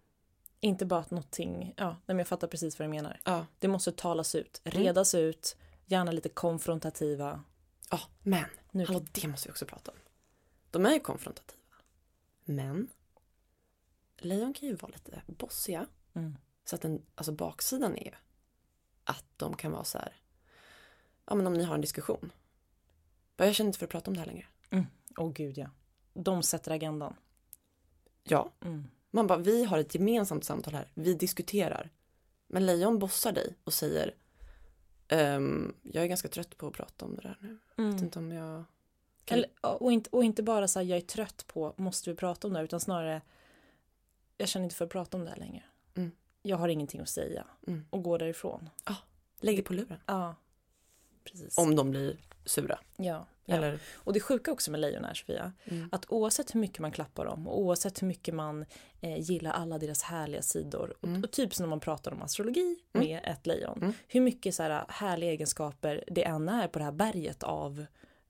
[0.60, 3.20] Inte bara att någonting, ja, nej, men jag fattar precis vad du menar.
[3.24, 4.84] Ja, Det måste talas ut, Mm.
[4.84, 7.44] redas ut, gärna lite konfrontativa.
[7.92, 9.98] ja men, Nu- hallå det måste vi också prata om.
[10.72, 11.62] De är ju konfrontativa.
[12.46, 12.88] Men,
[14.18, 15.86] lejon kan ju vara lite bossiga.
[16.14, 16.38] Mm.
[16.70, 18.12] Så att den, alltså baksidan är ju
[19.04, 20.14] att de kan vara så här,
[21.26, 22.32] ja men om ni har en diskussion.
[23.38, 24.46] Bara, Jag känner inte för att prata om det här längre.
[25.18, 25.70] Åh gud ja.
[26.14, 27.16] De sätter agendan.
[28.24, 28.84] Ja, Mm.
[29.12, 31.90] man bara, vi har ett gemensamt samtal här, vi diskuterar.
[32.48, 34.16] Men lejon bossar dig och säger,
[35.08, 37.58] ehm, jag är ganska trött på att prata om det där nu.
[37.76, 38.04] Jag vet Mm.
[38.06, 38.64] inte om jag...
[39.26, 39.38] Kan...
[39.38, 39.50] Eller,
[39.84, 42.54] och, inte, och inte bara så här, jag är trött på, måste vi prata om
[42.54, 43.22] det här, utan snarare,
[44.38, 45.64] jag känner inte för att prata om det här längre.
[46.42, 47.86] Jag har ingenting att säga Mm.
[47.90, 48.70] och gå därifrån.
[49.42, 50.00] Lägger på luren.
[50.06, 50.36] Ja,
[51.24, 51.58] precis.
[51.58, 52.80] Om de blir sura.
[52.98, 53.56] Ja, ja.
[53.56, 55.90] Eller, Och det sjuka också med lejon är Sofia, Mm.
[55.92, 58.66] att oavsett hur mycket man klappar dem och oavsett hur mycket man
[59.02, 61.24] eh, gillar alla deras härliga sidor och, Mm.
[61.24, 63.08] och typ som när man pratar om astrologi Mm.
[63.08, 63.94] med ett lejon, Mm.
[64.08, 67.86] hur mycket så här, härliga egenskaper det än är på det här berget av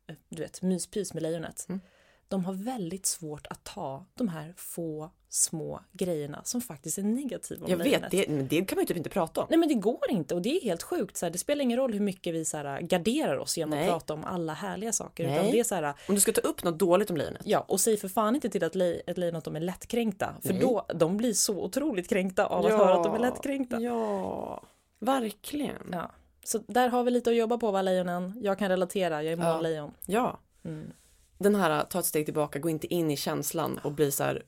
[0.08, 1.66] eh, du vet, myspys med lejonet.
[1.70, 1.82] Mm.
[2.28, 7.70] De har väldigt svårt att ta de här få små grejerna som faktiskt är negativa
[7.70, 9.48] jag vet, det, men det kan man ju typ inte prata om.
[9.50, 11.18] Nej men det går inte och det är helt sjukt.
[11.18, 13.88] Så här, det spelar ingen roll hur mycket vi så här, garderar oss genom Nej.
[13.88, 15.28] att prata om alla härliga saker.
[15.28, 15.34] Nej.
[15.40, 17.42] Utan det är så här, Om du ska ta upp något dåligt om lejonet.
[17.46, 20.36] ja och säg för fan inte till att le, ett lejon att de är lättkränkta.
[20.42, 20.62] För Nej.
[20.62, 23.80] då, de blir så otroligt kränkta av att höra att de är lättkränkta.
[23.80, 24.64] Ja,
[25.00, 25.90] verkligen.
[25.92, 26.12] Ja.
[26.44, 28.34] Så där har vi lite att jobba på va lejonen.
[28.42, 29.54] Jag kan relatera, jag är Ja.
[29.54, 29.92] månlejon.
[30.06, 30.40] Ja.
[30.64, 30.92] Mm.
[31.38, 34.44] Den här, ta ett steg tillbaka, gå inte in i känslan och bli så här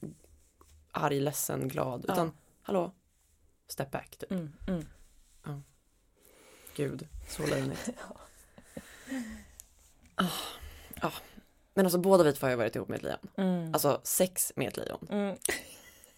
[0.91, 2.05] arg, ledsen, glad.
[2.07, 2.13] Ja.
[2.13, 2.91] Utan, hallå,
[3.67, 4.17] step back.
[4.17, 4.31] Typ.
[4.31, 4.85] Mm, mm.
[6.75, 7.89] Gud, så löjligt.
[10.15, 10.25] ah,
[11.01, 11.11] ah.
[11.73, 13.27] Men alltså båda vi två har ju varit ihop med ett lejon.
[13.37, 13.73] Mm.
[13.73, 15.07] Alltså sex med ett lejon.
[15.09, 15.37] Mm.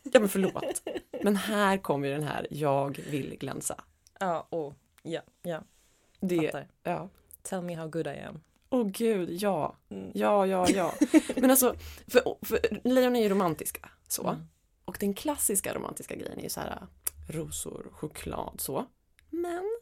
[0.03, 0.83] Ja men förlåt.
[1.23, 3.83] Men här kommer ju den här, jag vill glänsa.
[4.19, 5.63] Ja, och ja, ja,
[6.19, 6.67] Det, fattar.
[6.83, 7.09] ja.
[7.41, 8.41] Tell me how good I am.
[8.69, 9.75] Åh gud, ja.
[9.89, 10.11] Mm.
[10.13, 10.93] Ja, ja, ja.
[11.35, 11.75] Men alltså,
[12.07, 13.89] för, för lejon är ju romantiska.
[14.07, 14.27] Så.
[14.27, 14.47] Mm.
[14.85, 16.87] Och den klassiska romantiska grejen är ju så här äh,
[17.35, 18.85] rosor, choklad, så.
[19.29, 19.79] Men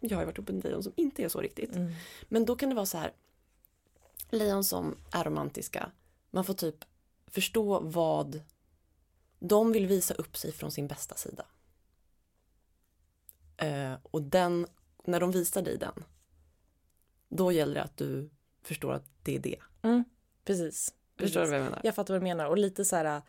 [0.00, 1.76] jag har ju varit ihop med en lejon som inte är så riktigt.
[1.76, 1.92] Mm.
[2.28, 3.12] Men då kan det vara så här.
[4.30, 5.90] Lejon som är romantiska.
[6.30, 6.84] Man får typ
[7.26, 8.40] förstå vad
[9.38, 11.46] de vill visa upp sig från sin bästa sida.
[13.56, 14.66] Eh, och den,
[15.04, 16.04] när de visar dig den.
[17.28, 18.30] Då gäller det att du
[18.62, 19.58] förstår att det är det.
[19.82, 20.04] Mm.
[20.44, 20.94] Precis.
[21.16, 21.50] Förstår du Precis.
[21.50, 21.80] vad jag menar?
[21.84, 23.22] Jag fattar vad du menar och lite så här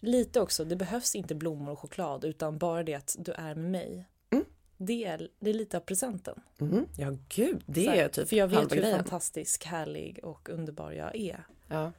[0.00, 3.70] lite också, det behövs inte blommor och choklad utan bara det att du är med
[3.70, 4.08] mig.
[4.30, 4.44] Mm.
[4.76, 6.40] Det, är, det är lite av presenten.
[6.58, 6.86] Mhm.
[6.98, 8.96] Ja, gud, det här, är typ För jag vet hur grejen.
[8.98, 11.46] fantastisk, härlig och underbar jag är.
[11.68, 11.92] Ja.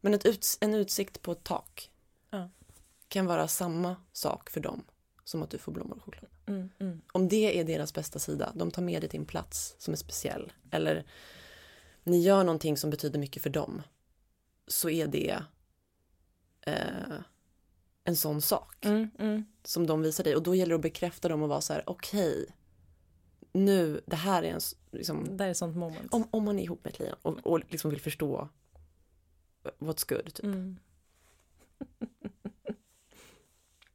[0.00, 1.90] Men ett uts- en utsikt på ett tak
[2.30, 2.50] Ja.
[3.08, 4.84] kan vara samma sak för dem
[5.24, 6.30] som att du får blommor och choklad.
[6.46, 7.00] Mm, mm.
[7.12, 9.96] Om det är deras bästa sida, de tar med dig till en plats som är
[9.98, 11.04] speciell eller
[12.02, 13.82] ni gör någonting som betyder mycket för dem
[14.66, 15.42] så är det
[16.60, 16.74] eh,
[18.06, 19.44] en sån sak Mm, mm.
[19.64, 21.82] som de visar dig och då gäller det att bekräfta dem och vara så här
[21.86, 22.46] okej
[23.52, 26.14] nu, det här är en liksom, Det är sånt moment.
[26.14, 28.48] om, om man är ihop med ett lejon och, och liksom vill förstå
[29.78, 30.44] what's good typ.
[30.44, 30.78] Mm.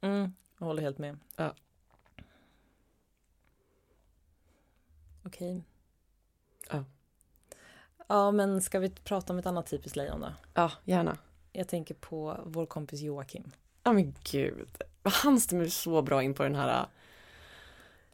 [0.00, 0.32] mm.
[0.58, 1.18] Jag håller helt med.
[1.36, 1.54] Ja.
[5.22, 5.64] Okej.
[6.70, 6.84] Ja.
[8.06, 10.32] Ja, men ska vi prata om ett annat typiskt lejon då?
[10.54, 11.18] Ja, gärna.
[11.52, 13.52] Jag tänker på vår kompis Joakim.
[13.82, 14.68] Ja men gud.
[15.02, 16.86] Han stämmer så bra in på den här uh,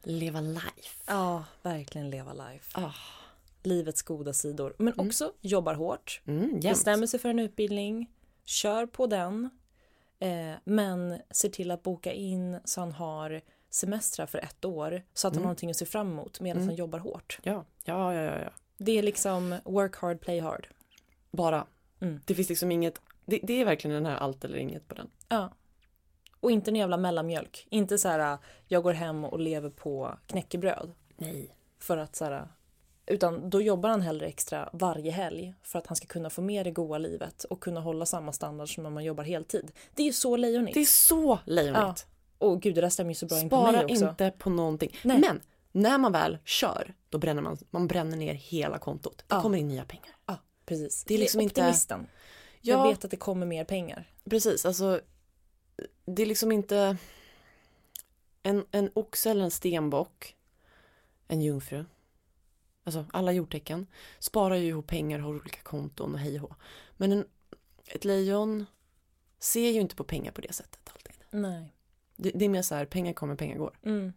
[0.03, 1.03] leva life.
[1.07, 2.81] Ja, verkligen leva life.
[2.81, 2.93] Ah.
[3.63, 4.75] Livets goda sidor.
[4.79, 5.07] Men Mm.
[5.09, 6.21] också jobbar hårt.
[6.27, 6.61] Mm.
[6.61, 8.11] Bestämmer sig för en utbildning.
[8.45, 9.51] Kör på den.
[10.19, 15.03] Eh, men ser till att boka in så han har semestrar för ett år.
[15.15, 15.43] Så att han Mm.
[15.45, 16.69] har någonting att se fram emot medan Mm.
[16.69, 17.39] han jobbar hårt.
[17.43, 18.51] Ja, ja, ja, ja, ja.
[18.79, 20.69] Det är liksom work hard, play hard.
[21.31, 21.67] Bara.
[22.01, 22.21] Mm.
[22.25, 25.11] Det finns liksom inget, det, det är verkligen den här allt eller inget på den.
[25.29, 25.53] Ja.
[26.41, 27.67] Och inte en jävla mellanmjölk.
[27.71, 30.93] Inte så här, jag går hem och lever på knäckebröd.
[31.17, 31.55] Nej.
[31.79, 32.49] För att så här,
[33.07, 36.67] utan då jobbar han hellre extra varje helg för att han ska kunna få med
[36.67, 39.73] det goda livet och kunna hålla samma standard som om man jobbar heltid.
[39.95, 40.75] Det är ju så lejonigt.
[40.75, 42.07] Det är så lejonigt.
[42.39, 44.09] Och gud, det där stämmer ju så bra in på mig Spara också.
[44.09, 44.97] inte på någonting.
[45.05, 45.19] Nej.
[45.21, 45.41] Men
[45.73, 49.19] när man väl kör, då bränner man, man bränner ner hela kontot.
[49.19, 49.43] Det Ja.
[49.43, 50.17] kommer in nya pengar.
[50.27, 50.37] Ja,
[50.67, 51.05] precis.
[51.05, 52.07] Det är liksom inte- optimisten.
[52.61, 54.11] Ja, Jag vet att det kommer mer pengar.
[54.31, 54.67] precis.
[54.67, 55.01] Alltså,
[56.05, 56.97] det är liksom inte
[58.43, 60.37] en, en oxe eller en stenbock,
[61.29, 61.85] en jungfru.
[62.85, 63.87] Alltså alla jordtecken
[64.19, 66.55] sparar ju ihop pengar, har olika konton och hej och.
[66.97, 67.25] Men en,
[67.87, 68.67] ett lejon
[69.39, 71.15] ser ju inte på pengar på det sättet alltid.
[71.31, 71.75] Nej.
[72.17, 73.79] Det, det är mer så här, pengar kommer, pengar går.
[73.83, 74.13] Mm.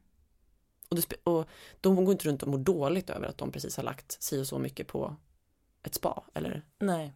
[0.89, 1.47] Och, det, och
[1.82, 4.47] de går inte runt och mår dåligt över att de precis har lagt si och
[4.47, 5.15] så mycket på
[5.84, 6.24] ett spa.
[6.34, 6.65] Eller?
[6.80, 7.13] Nej.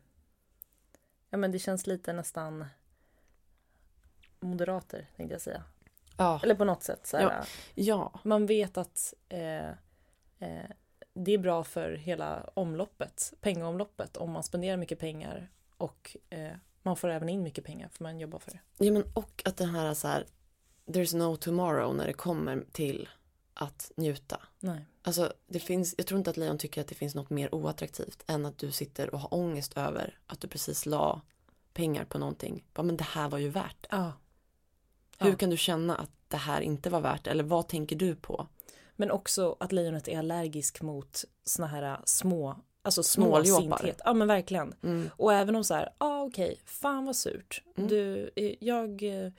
[1.30, 2.66] Ja, men det känns lite nästan
[4.46, 5.64] moderater, tänkte jag säga.
[6.18, 6.40] Ja.
[6.44, 7.08] Eller på något sätt.
[7.08, 7.46] Så här, Ja.
[7.76, 9.70] Ja, Man vet att eh,
[10.40, 10.66] eh,
[11.14, 16.96] det är bra för hela omloppet, pengaomloppet, om man spenderar mycket pengar och eh, man
[16.96, 18.86] får även in mycket pengar för man jobbar för det.
[18.86, 20.26] ja men och att den här så här,
[20.86, 23.10] there's no tomorrow när det kommer till
[23.54, 24.40] att njuta.
[24.60, 24.86] Nej.
[25.02, 28.24] Alltså det finns, jag tror inte att lejon tycker att det finns något mer oattraktivt
[28.28, 31.22] än att du sitter och har ångest över att du precis la
[31.74, 32.66] pengar på någonting.
[32.74, 33.88] Bara, men det här var ju värt det.
[33.92, 34.14] Ja.
[35.20, 35.36] Hur Ja.
[35.36, 37.28] kan du känna att det här inte var värt?
[37.28, 38.48] Eller vad tänker du på?
[38.96, 44.02] Men också att lejonet är allergisk mot såna här små Alltså småsinthet.
[44.06, 44.74] Ja men verkligen.
[44.84, 45.10] Mm.
[45.18, 47.64] Och även om så här, ja ah, okej, fan vad surt.
[47.78, 47.90] Mm.
[47.90, 49.32] Du, eh, jag, eh,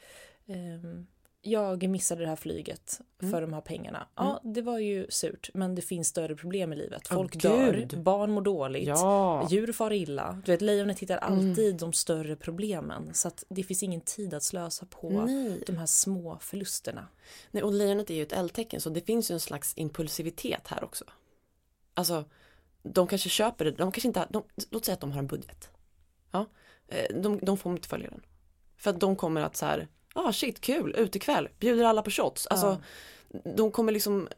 [0.46, 1.06] ehm,
[1.46, 3.32] jag missade det här flyget Mm.
[3.32, 4.06] för de här pengarna.
[4.14, 7.08] Ja, det var ju surt, men det finns större problem i livet.
[7.08, 8.02] Folk dör, gud.
[8.02, 9.46] barn mår dåligt, Ja.
[9.50, 10.42] djur far illa.
[10.44, 11.48] Du vet, lejonet hittar Mm.
[11.48, 13.14] alltid de större problemen.
[13.14, 15.62] Så att det finns ingen tid att slösa på Nej.
[15.66, 17.08] de här små förlusterna.
[17.50, 20.84] Nej, och lejonet är ju ett eldtecken så det finns ju en slags impulsivitet här
[20.84, 21.04] också.
[21.94, 22.24] Alltså,
[22.82, 25.68] de kanske köper det, de kanske inte, de, låt säga att de har en budget.
[26.30, 26.46] Ja,
[26.88, 28.22] eh, de, de får inte följa den.
[28.76, 32.46] För att de kommer att så här, ah shit kul, utekväll, bjuder alla på shots.
[32.46, 32.82] Alltså,
[33.56, 34.28] de kommer liksom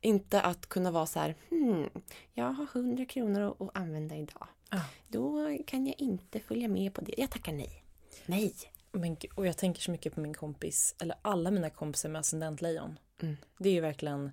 [0.00, 1.90] inte att kunna vara så här, hmm,
[2.32, 4.46] jag har 100 kronor att, använda idag.
[4.70, 4.80] Ja.
[5.08, 7.84] Då kan jag inte följa med på det, jag tackar nej.
[8.26, 8.54] Nej.
[8.92, 12.98] Men, och jag tänker så mycket på min kompis, eller alla mina kompisar med ascendentlejon.
[13.22, 13.36] Mm.
[13.58, 14.32] Det är ju verkligen,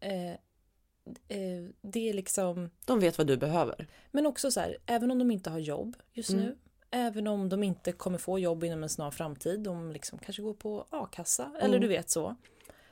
[0.00, 0.30] eh,
[1.28, 3.86] eh, det är liksom, De vet vad du behöver.
[4.10, 6.44] men också så här, även om de inte har jobb just Mm.
[6.44, 6.56] nu,
[6.96, 10.54] även om de inte kommer få jobb inom en snar framtid, de liksom kanske går
[10.54, 11.80] på a-kassa, eller Mm.
[11.80, 12.36] du vet så.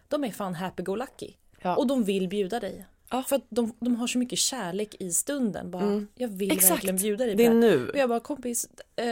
[0.09, 1.33] De är fan happy-go-lucky.
[1.63, 1.77] Ja.
[1.77, 2.87] Och de vill bjuda dig.
[3.11, 3.23] Ja.
[3.23, 5.71] För att de, de har så mycket kärlek i stunden.
[5.71, 6.09] Bara, Mm.
[6.15, 6.71] Jag vill Exakt.
[6.73, 7.89] verkligen bjuda dig Det är nu.
[7.89, 9.05] Och jag bara, kompis, eh,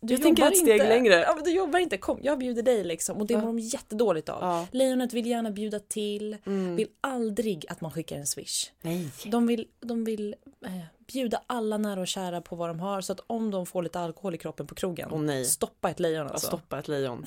[0.00, 0.88] du Jag jobbar ett steg inte.
[0.88, 1.14] längre.
[1.14, 3.16] Ja, men du jobbar inte, kom, jag bjuder dig liksom.
[3.18, 3.40] Och det Ja.
[3.40, 4.38] mår de jättedåligt av.
[4.42, 4.66] Ja.
[4.72, 6.76] Lejonet vill gärna bjuda till, Mm.
[6.76, 8.70] vill aldrig att man skickar en swish.
[8.82, 9.10] Nej.
[9.26, 10.34] De vill, de vill
[10.66, 10.70] eh,
[11.06, 14.00] bjuda alla nära och kära på vad de har så att om de får lite
[14.00, 15.44] alkohol i kroppen på krogen, Åh, nej.
[15.44, 16.46] stoppa ett lejon alltså.
[16.46, 17.24] Stoppa ett lejon.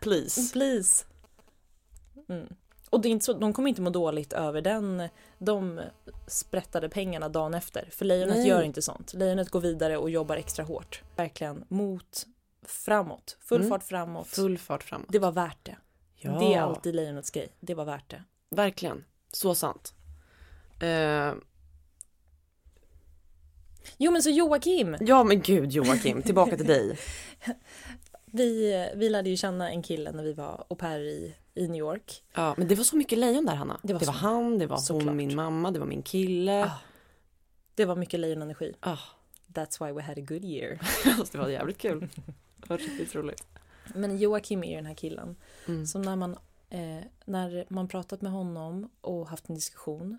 [0.00, 0.52] Please.
[0.52, 1.04] Please.
[2.28, 2.46] Mm.
[2.90, 5.80] Och det är inte så, de kommer inte må dåligt över den, de
[6.26, 7.88] sprättade pengarna dagen efter.
[7.92, 8.48] För lejonet Nej.
[8.48, 9.14] gör inte sånt.
[9.14, 11.02] Lejonet går vidare och jobbar extra hårt.
[11.16, 12.26] Verkligen mot,
[12.66, 13.36] framåt.
[13.40, 13.70] Full Mm.
[13.70, 14.26] fart framåt.
[14.28, 15.06] Full fart framåt.
[15.10, 15.76] Det var värt det.
[16.16, 16.38] Ja.
[16.38, 17.48] Det är alltid lejonets grej.
[17.60, 18.22] Det var värt det.
[18.50, 19.04] Verkligen.
[19.32, 19.94] Så sant.
[20.80, 21.32] Eh,
[23.98, 24.96] Jo men så Joakim!
[25.00, 26.98] ja men gud Joakim, tillbaka till dig.
[28.34, 31.76] Vi, vi lärde ju känna en kille när vi var au pair i, i New
[31.78, 32.22] York.
[32.34, 33.80] Ja, men det var så mycket lejon där Hanna.
[33.82, 34.10] Det var så.
[34.10, 35.04] han, det var Såklart.
[35.08, 36.64] hon, min mamma, det var min kille.
[36.64, 36.70] Ah.
[37.74, 38.72] Det var mycket lejonenergi.
[38.80, 38.98] Ah,
[39.48, 40.78] That's why we had a good year.
[41.32, 42.08] det var jävligt kul.
[42.56, 43.44] Det var riktigt roligt.
[43.94, 45.36] Men Joakim är ju den här killen
[45.68, 45.86] Mm.
[45.86, 46.32] som när man,
[46.70, 50.18] eh, när man pratat med honom och haft en diskussion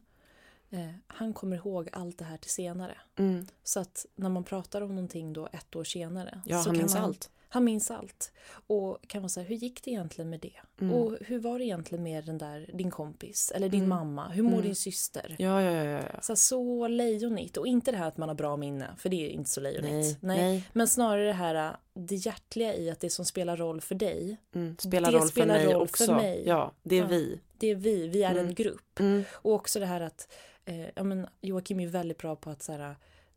[0.74, 2.98] eh, han kommer ihåg allt det här till senare.
[3.20, 3.46] Mm.
[3.64, 6.42] Så att när man pratar om någonting då ett år senare.
[6.46, 7.30] Ja, så han kan minns man, allt.
[7.50, 8.32] Han minns allt.
[8.68, 10.60] Och kan man säga, hur gick det egentligen med det?
[10.82, 10.94] Mm.
[10.94, 13.90] Och hur var det egentligen med den där, din kompis eller din Mm.
[13.90, 14.30] mamma?
[14.30, 14.64] Hur mår Mm.
[14.64, 15.36] din syster?
[15.40, 16.22] Ja, ja, ja, ja.
[16.22, 17.58] Så, så lejonigt.
[17.58, 20.18] Och inte det här att man har bra minne, för det är inte så lejonigt.
[20.22, 20.70] Nej, nej.
[20.74, 24.76] Men snarare det här det hjärtliga i att det som spelar roll för dig, Mm.
[24.80, 26.06] Spelar Det roll spelar för mig roll också.
[26.06, 26.44] för mig.
[26.46, 27.08] Ja, det är Ja.
[27.08, 27.40] vi.
[27.58, 28.48] det är vi, vi är Mm.
[28.48, 29.00] en grupp.
[29.00, 29.24] Mm.
[29.34, 30.28] Och också det här att
[30.66, 32.96] eh, ja, men Joakim är väldigt bra på att så här,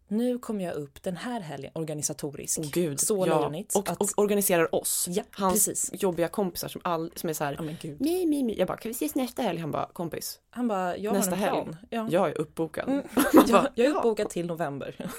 [0.08, 2.58] nu kommer jag upp den här helgen organisatoriskt.
[2.58, 3.00] Åh gud.
[3.00, 3.38] Så ja.
[3.38, 3.76] lejonigt.
[3.76, 5.06] Och, att, och organiserar oss.
[5.10, 6.02] Ja, Hans precis.
[6.02, 7.52] jobbiga kompisar som, all, som är så här.
[7.52, 8.00] ja, men gud.
[8.00, 8.58] Mi, mi, mi.
[8.58, 9.58] Jag bara, kan vi ses nästa helg?
[9.60, 11.76] Han bara, kompis, Han bara, jag Nästa har en plan.
[11.90, 12.08] Ja.
[12.10, 12.88] jag är uppbokad.
[12.88, 13.02] Mm.
[13.32, 14.96] Jag, bara, jag är "Ja." uppbokad till november.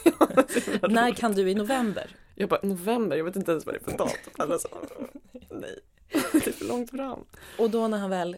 [0.89, 2.15] När kan du i november?
[2.35, 4.33] Jag bara, november, jag vet inte ens vad det är för datum.
[4.37, 4.67] Alltså,
[5.49, 5.79] nej,
[6.11, 7.25] det är för långt fram.
[7.57, 8.37] Och då när han väl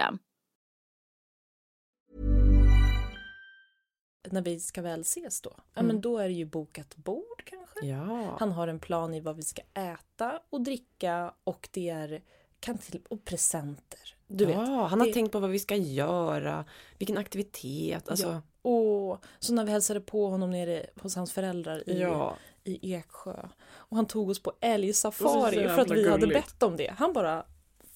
[4.29, 5.87] När vi ska väl ses då, ja Mm.
[5.87, 7.85] men då är det ju bokat bord kanske.
[7.87, 8.35] Ja.
[8.39, 12.21] Han har en plan i vad vi ska äta och dricka och det är
[12.59, 13.99] kan till, och presenter.
[14.27, 14.55] Du vet.
[14.55, 16.65] ja, han har det- tänkt på vad vi ska göra,
[16.97, 18.09] vilken aktivitet.
[18.09, 18.41] Alltså, Ja.
[18.63, 22.37] Och så när vi hälsade på honom nere hos hans föräldrar i, ja.
[22.63, 26.45] i Eksjö och han tog oss på älgsafari för att vi hade gulligt.
[26.47, 26.93] bett om det.
[26.97, 27.45] Han bara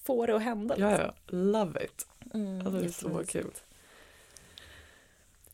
[0.06, 0.74] får det att hända.
[0.78, 1.06] Ja, liksom.
[1.26, 1.36] ja.
[1.36, 2.06] Love it.
[2.34, 3.50] Mm, Alltså, det är så kul.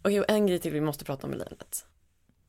[0.02, 1.86] Och en grej till vi måste prata om i Lejonet.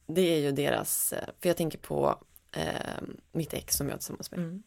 [0.07, 2.19] Det är ju deras, eh, för jag tänker på
[2.51, 4.39] eh, mitt ex som jag är tillsammans med.
[4.39, 4.63] Mm.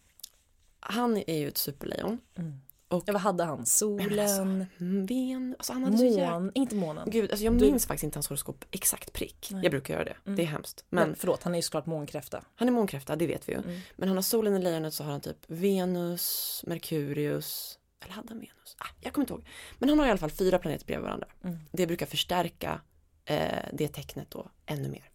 [0.81, 2.21] Han är ju ett superlejon.
[2.35, 2.61] Mm.
[2.89, 3.67] Och Ja, vad hade han?
[3.67, 7.11] Solen, mm, Ven, alltså han hade mån, inte månen.
[7.11, 9.49] Gud, alltså jag Du- minns faktiskt inte hans horoskop exakt prick.
[9.51, 9.63] Nej.
[9.63, 10.17] Jag brukar göra det.
[10.27, 10.37] Mm.
[10.37, 10.85] Det är hemskt.
[10.89, 12.45] Men, Men förlåt, han är ju såklart månkräfta.
[12.55, 13.59] han är månkräfta, det vet vi ju.
[13.59, 13.81] Mm.
[13.97, 18.39] Men han har solen i lejonet så har han typ Venus, Merkurius, eller hade han
[18.39, 18.77] Venus?
[18.79, 19.47] Ah, jag kommer inte ihåg.
[19.79, 21.29] Men han har i alla fall fyra planeter bredvid varandra.
[21.45, 21.59] Mm.
[21.73, 22.81] Det brukar förstärka
[23.25, 25.11] eh, det tecknet då ännu mer.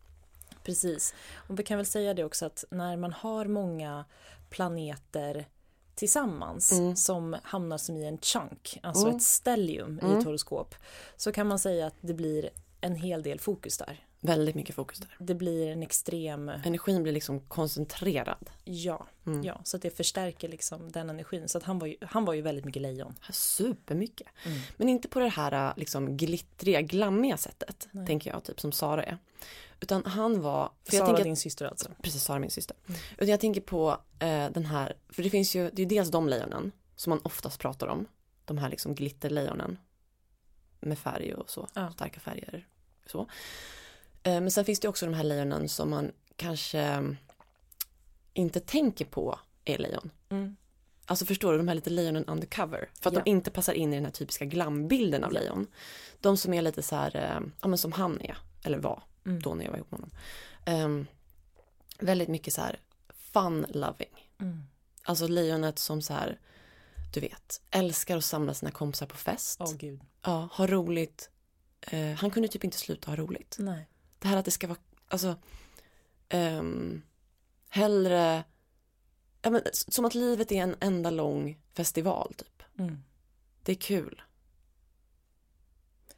[0.64, 1.14] Precis.
[1.34, 4.06] Och vi kan väl säga det också att när man har många
[4.50, 5.48] planeter
[6.06, 6.96] tillsammans Mm.
[6.96, 9.16] som hamnar som i en chunk, alltså Mm.
[9.18, 10.18] ett stellium i Mm.
[10.18, 10.76] ett horoskop,
[11.18, 12.50] så kan man säga att det blir
[12.82, 14.06] en hel del fokus där.
[14.24, 15.16] Väldigt mycket fokus där.
[15.20, 18.50] Det blir en extrem, Energin blir liksom koncentrerad.
[18.64, 19.44] ja, Mm.
[19.44, 21.50] ja, så att det förstärker liksom den energin.
[21.50, 23.16] Så att han var ju, han var ju väldigt mycket lejon.
[23.32, 24.28] Supermycket.
[24.46, 24.60] Mm.
[24.78, 28.08] Men inte på det här liksom glittriga, glammiga sättet, Nej.
[28.08, 29.18] tänker jag, typ som Sara är.
[29.80, 30.72] Utan han var...
[30.84, 31.90] För jag Sara tänker din syster alltså.
[32.02, 32.78] Precis, Sara min syster.
[32.88, 33.00] Mm.
[33.18, 36.30] Utan jag tänker på eh, den här, för det finns ju, det är dels de
[36.30, 38.08] lejonen som man oftast pratar om.
[38.46, 39.78] De här liksom glitterlejonen.
[40.80, 41.92] Med färg och så, Ja.
[41.92, 42.68] starka färger.
[43.06, 43.28] Så.
[44.24, 47.18] Eh, men sen finns det också de här lejonen som man kanske mm,
[48.34, 50.12] inte tänker på är lejon.
[50.30, 50.56] Mm.
[51.06, 52.90] Alltså förstår du, de här lite lejonen undercover.
[53.02, 53.22] För att Ja.
[53.26, 55.68] de inte passar in i den här typiska glambilden av lejon.
[56.20, 59.42] De som är lite så här, eh, ja men som han är, eller var, Mm.
[59.42, 60.12] då när jag var ihop med honom.
[60.66, 61.08] Ehm,
[62.00, 62.80] väldigt mycket så här
[63.14, 64.30] fun loving.
[64.40, 64.64] Mm.
[65.04, 66.40] Alltså lejonet som så här,
[67.14, 69.58] du vet, älskar att samla sina kompisar på fest.
[69.62, 70.02] Åh gud.
[70.22, 71.30] Ja, ha roligt.
[71.82, 73.56] Eh, han kunde typ inte sluta ha roligt.
[73.60, 73.88] Nej.
[74.22, 75.36] Det här att det ska vara, alltså,
[76.34, 77.02] um,
[77.70, 78.44] hellre,
[79.42, 82.64] ja, men, som att livet är en enda lång festival typ.
[82.80, 83.04] Mm.
[83.64, 84.22] Det är kul.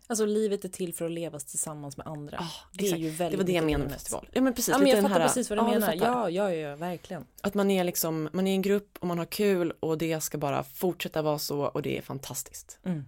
[0.08, 2.38] Alltså livet är till för att levas tillsammans med andra.
[2.40, 4.30] Ja, det är ju väldigt Det var det jag menade med festival.
[4.34, 5.94] Ja men precis, Ja, men jag fattar här, precis vad du ja, menar.
[5.94, 7.26] Ja, ja, ja, verkligen.
[7.42, 10.38] Att man är liksom, man är en grupp och man har kul och det ska
[10.38, 12.80] bara fortsätta vara så och det är fantastiskt.
[12.84, 13.04] Mm.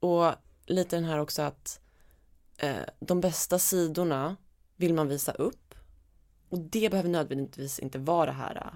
[0.00, 0.32] Och
[0.66, 1.79] lite den här också att
[2.60, 4.36] eh, de bästa sidorna
[4.76, 5.74] vill man visa upp.
[6.48, 8.72] Och det behöver nödvändigtvis inte vara det här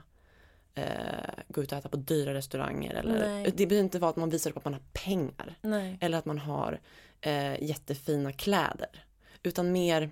[0.74, 3.52] eh, gå ut och äta på dyra restauranger eller Nej.
[3.56, 5.98] det behöver inte vara att man visar upp att man har pengar Nej.
[6.00, 6.80] eller att man har
[7.20, 9.04] eh, jättefina kläder
[9.42, 10.10] utan mer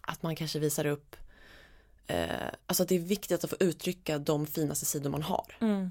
[0.00, 1.16] att man kanske visar upp
[2.06, 2.26] eh,
[2.66, 5.56] alltså att det är viktigt att få uttrycka de finaste sidor man har.
[5.60, 5.90] Mm.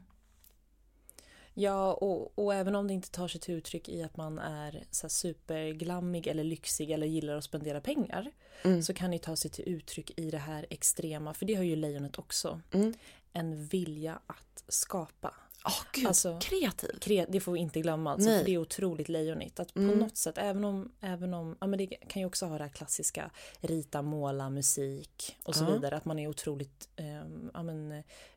[1.53, 4.83] Ja, och, och även om det inte tar sig till uttryck i att man är
[4.91, 8.31] så superglammig eller lyxig eller gillar att spendera pengar
[8.65, 8.81] Mm.
[8.83, 11.75] så kan det ta sig till uttryck i det här extrema, för det har ju
[11.75, 12.61] lejonet också.
[12.71, 12.93] Mm.
[13.33, 15.33] En vilja att skapa.
[15.65, 16.89] Åh gud, Alltså- kreativ.
[17.01, 18.39] Kre- Det får vi inte glömma, alltså, Nej.
[18.39, 19.59] för det är otroligt lejonigt.
[19.59, 19.99] Att på Mm.
[19.99, 22.71] något sätt, även om, även om ja, men det kan ju också ha det här
[22.71, 25.95] klassiska rita, måla, musik och så vidare.
[25.97, 27.91] Att man är otroligt ehm, ja, men,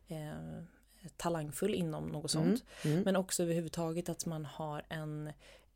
[0.07, 0.63] eh,
[1.17, 2.63] talangfull inom något sånt.
[2.81, 2.93] Mm.
[2.93, 3.03] Mm.
[3.03, 5.27] Men också överhuvudtaget att man har en,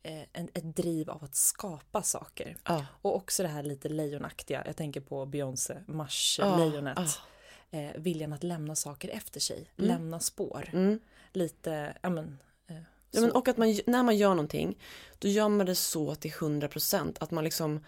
[0.02, 2.56] eh, en, ett driv av att skapa saker.
[2.64, 2.86] Ja.
[3.02, 6.98] Och också det här lite lejonaktiga, jag tänker på Beyoncé, Mars, Ja, lejonet.
[6.98, 7.78] ja.
[7.78, 9.88] Eh, viljan att lämna saker efter sig, Mm.
[9.88, 10.68] lämna spår.
[10.72, 11.00] Mm.
[11.32, 12.38] Lite, ja men.
[12.68, 12.76] Eh,
[13.14, 14.78] Ja, men, och att man, när man gör någonting,
[15.18, 17.84] då gör man det så till 100% att man liksom,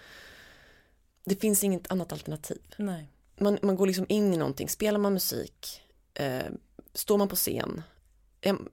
[1.24, 2.62] det finns inget annat alternativ.
[2.76, 3.06] Nej.
[3.36, 5.82] Man, man går liksom in i någonting, spelar man musik,
[6.14, 6.42] eh,
[6.94, 7.82] står man på scen,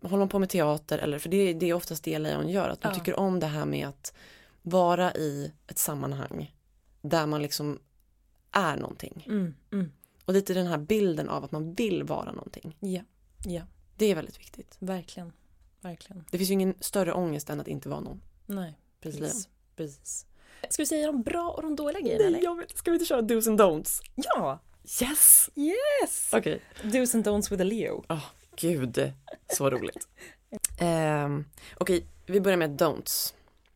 [0.02, 2.84] håller man på med teater, eller, för det, det är oftast det Lejon gör, att
[2.84, 3.00] man Ja.
[3.00, 4.14] tycker om det här med att
[4.62, 6.56] vara i ett sammanhang
[7.02, 7.80] där man liksom
[8.52, 9.26] är någonting.
[9.30, 9.92] Mm, mm.
[10.26, 12.78] Och lite den här bilden av att man vill vara någonting.
[12.80, 13.02] Ja,
[13.46, 13.62] ja,
[13.96, 14.76] Det är väldigt viktigt.
[14.80, 15.34] verkligen.
[15.82, 16.26] verkligen.
[16.32, 18.22] Det finns ju ingen större ångest än att inte vara någon.
[18.46, 19.22] Nej, precis.
[19.22, 19.42] Lejon.
[19.76, 20.26] precis.
[20.70, 22.26] Ska vi säga de bra och de dåliga grejerna?
[22.26, 22.44] eller?
[22.44, 22.78] jag vet.
[22.78, 24.02] Ska vi inte köra dos and don'ts?
[24.16, 24.60] Ja!
[24.84, 25.50] Yes!
[25.56, 26.30] Yes!
[26.34, 26.62] Okej.
[26.84, 28.04] Do's and don'ts with a Leo.
[28.10, 28.26] Åh,
[28.56, 29.14] gud.
[29.48, 30.08] Så roligt.
[30.82, 31.46] um,
[31.78, 33.34] Okej, vi börjar med don'ts.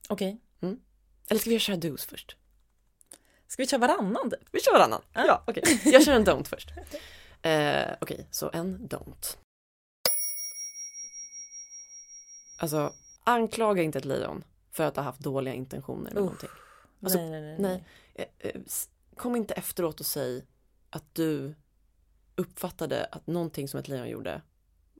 [0.09, 0.37] Okej.
[1.27, 2.37] Eller ska vi köra dos först?
[3.47, 4.29] Ska vi köra varannan?
[4.29, 4.39] typ?
[4.51, 5.01] Vi kör varannan.
[5.13, 5.63] Ja, okej.
[5.83, 6.73] Jag kör en don't först.
[7.41, 9.37] Eh, okej, så en don't.
[12.57, 12.93] Alltså,
[13.23, 16.49] anklaga inte ett lejon för att ha haft dåliga intentioner med någonting.
[17.03, 17.83] Alltså, nej, nej, nej.
[18.15, 18.29] nej.
[18.39, 18.61] Eh, eh,
[19.15, 20.45] Kom inte efteråt och säg
[20.95, 21.55] att du
[22.35, 24.41] uppfattade att någonting som ett lejon gjorde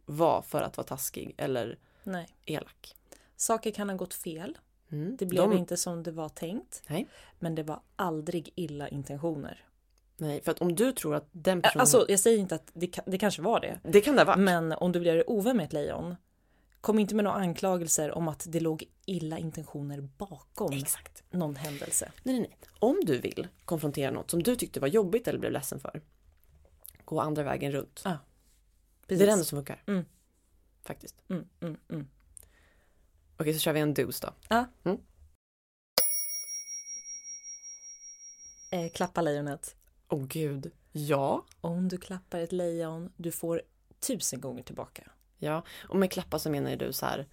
[0.06, 2.28] var för att vara taskig eller nej.
[2.46, 2.96] elak.
[3.36, 4.58] Saker kan ha gått fel.
[4.92, 5.16] Mm.
[5.20, 6.84] Det blev De- inte som det var tänkt.
[6.88, 7.08] Nej.
[7.40, 9.66] Men det var aldrig illa intentioner.
[10.18, 11.82] Nej, för att om du tror att den personen...
[11.82, 13.80] Alltså, jag säger inte att det, det kanske var det.
[13.84, 14.40] det kan det ha varit.
[14.40, 16.16] Men om du blir ovän med ett lejon,
[16.86, 21.24] kom inte med några anklagelser om att det låg illa intentioner bakom Exakt.
[21.32, 22.12] någon händelse.
[22.24, 22.58] Nej, nej, nej.
[22.80, 26.02] Om du vill konfrontera något som du tyckte var jobbigt eller blev ledsen för,
[27.06, 28.02] gå andra vägen runt.
[28.04, 28.18] Ja,
[29.06, 29.84] Det är det enda som funkar.
[29.88, 30.06] Mm.
[30.84, 31.16] Faktiskt.
[31.30, 32.08] Mm, mm, mm.
[33.38, 34.34] Okej, så kör vi en dos då.
[34.50, 34.66] Ja.
[34.84, 34.98] Mm.
[38.72, 39.76] Eh, klappa lejonet.
[40.10, 40.72] Åh gud.
[40.92, 41.46] Ja.
[41.62, 43.62] Om du klappar ett lejon, du får
[44.00, 45.12] tusen gånger tillbaka.
[45.46, 45.64] Ja.
[45.90, 47.26] Och med klappa så menar du så här.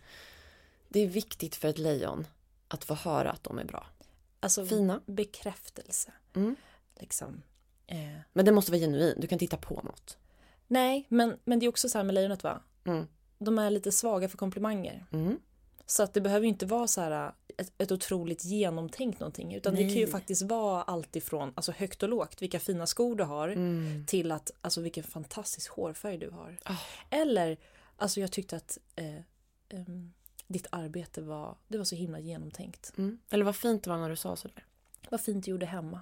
[0.88, 2.26] Det är viktigt för ett lejon
[2.68, 3.86] att få höra att de är bra.
[4.40, 5.00] Alltså Fina.
[5.06, 6.12] bekräftelse.
[6.36, 6.56] Mm.
[6.96, 7.42] Liksom.
[7.86, 7.96] Eh,
[8.32, 9.14] Men det måste vara genuin.
[9.20, 10.18] Du kan titta på något.
[10.66, 12.60] nej, men, men det är också så här med lejonet va?
[12.84, 13.06] Mm.
[13.38, 15.06] De är lite svaga för komplimanger.
[15.12, 15.38] Mm.
[15.86, 19.54] Så att det behöver ju inte vara så här ett, ett otroligt genomtänkt någonting.
[19.54, 20.06] Utan det kan ju Nej.
[20.12, 24.06] faktiskt vara allt ifrån alltså högt och lågt, vilka fina skor du har, Mm.
[24.06, 26.58] till att alltså vilken fantastisk hårfärg du har.
[26.64, 26.76] Ah.
[27.10, 27.56] Eller,
[27.97, 29.16] alltså jag tyckte att eh,
[29.68, 30.12] ehm,
[30.47, 32.93] ditt arbete var, det var så himla genomtänkt.
[32.99, 33.18] Mm.
[33.30, 34.64] Eller vad fint det var när du sa sådär.
[35.11, 36.01] Vad fint du gjorde hemma.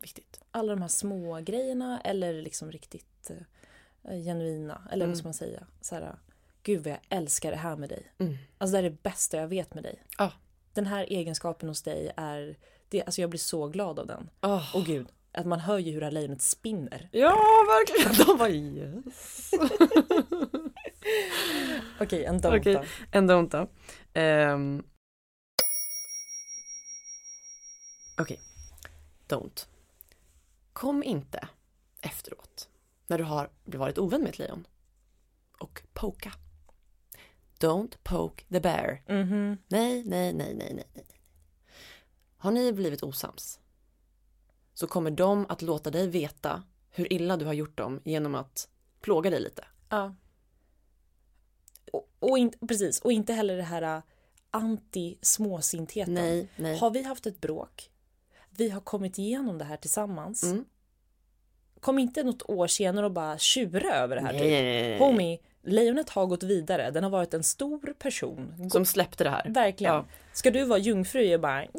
[0.00, 0.40] Viktigt.
[0.50, 4.88] Alla de här små grejerna eller liksom riktigt eh, genuina.
[4.92, 5.08] Eller Mm.
[5.10, 5.66] vad ska man säga?
[5.80, 6.16] Så här,
[6.62, 8.12] Gud vad jag älskar det här med dig.
[8.18, 8.36] Mm.
[8.58, 10.02] Alltså det här är det bästa jag vet med dig.
[10.18, 10.32] Ja.
[10.72, 12.56] Den här egenskapen hos dig är,
[12.88, 14.30] det, alltså jag blir så glad av den.
[14.42, 14.76] Oh.
[14.76, 17.08] Och gud, att man hör ju hur det här lejonet spinner.
[17.12, 17.30] Ja,
[17.66, 18.26] verkligen.
[18.26, 19.50] De bara yes.
[22.00, 22.74] Okej, en don't Okej.
[22.74, 22.84] då.
[23.10, 23.68] En don't då.
[24.12, 24.82] Ehm.
[28.18, 28.40] Okej,
[29.28, 29.66] don't.
[30.72, 31.48] Kom inte
[32.00, 32.68] efteråt
[33.06, 34.66] när du har varit ovän med ett lejon
[35.58, 36.32] och poka.
[37.60, 39.02] Don't poke the bear.
[39.08, 39.58] Mhm.
[39.68, 41.20] Nej, nej, nej, nej, nej, nej.
[42.36, 43.60] Har ni blivit osams
[44.74, 48.68] så kommer de att låta dig veta hur illa du har gjort dem genom att
[49.00, 49.64] plåga dig lite.
[49.88, 50.14] Ja.
[51.94, 54.02] Och, och inte, precis, och inte heller det här äh,
[54.50, 56.14] anti-småsintheten.
[56.14, 56.78] Nej, nej.
[56.78, 57.90] Har vi haft ett bråk,
[58.50, 60.42] vi har kommit igenom det här tillsammans.
[60.42, 60.64] Mm.
[61.80, 64.32] Kom inte något år senare och bara tjura över det här.
[64.32, 64.50] Nej, typ.
[64.50, 64.98] nej, nej, nej.
[64.98, 66.90] Homie, lejonet har gått vidare.
[66.90, 68.70] Den har varit en stor person.
[68.70, 69.48] Som släppte det här.
[69.48, 69.94] Verkligen.
[69.94, 70.04] Ja.
[70.32, 71.70] Ska du vara jungfru och bara nej,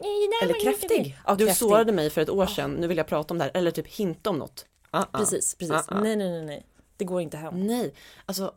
[0.00, 1.16] nej, Eller var inte det." kräftig.
[1.26, 1.68] Ja, du kräftig.
[1.68, 3.50] sårade mig för ett år sedan, nu vill jag prata om det här.
[3.54, 4.66] Eller typ hinta om något.
[4.90, 5.18] Ah, ah.
[5.18, 5.74] Precis, precis.
[5.74, 6.00] Ah, ah.
[6.00, 6.66] Nej, nej, nej, nej.
[6.96, 7.66] Det går inte hem.
[7.66, 7.94] Nej,
[8.26, 8.54] alltså.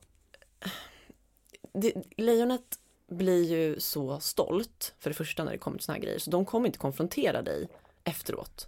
[1.74, 6.02] Det, lejonet blir ju så stolt för det första när det kommer till såna här
[6.04, 6.20] grejer.
[6.20, 7.70] Så de kommer inte konfrontera dig
[8.04, 8.68] efteråt.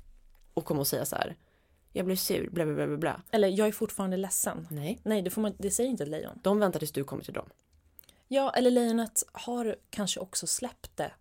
[0.54, 1.36] Och kommer att säga så här.
[1.93, 3.22] Jag blev sur, bla bla bla bla.
[3.32, 4.68] Eller jag är fortfarande ledsen.
[4.72, 6.39] Nej, Nej, det, får man, det säger inte ett lejon.
[6.43, 7.49] de väntar tills du kommer till dem.
[8.28, 11.12] Ja, eller lejonet har kanske också släppt det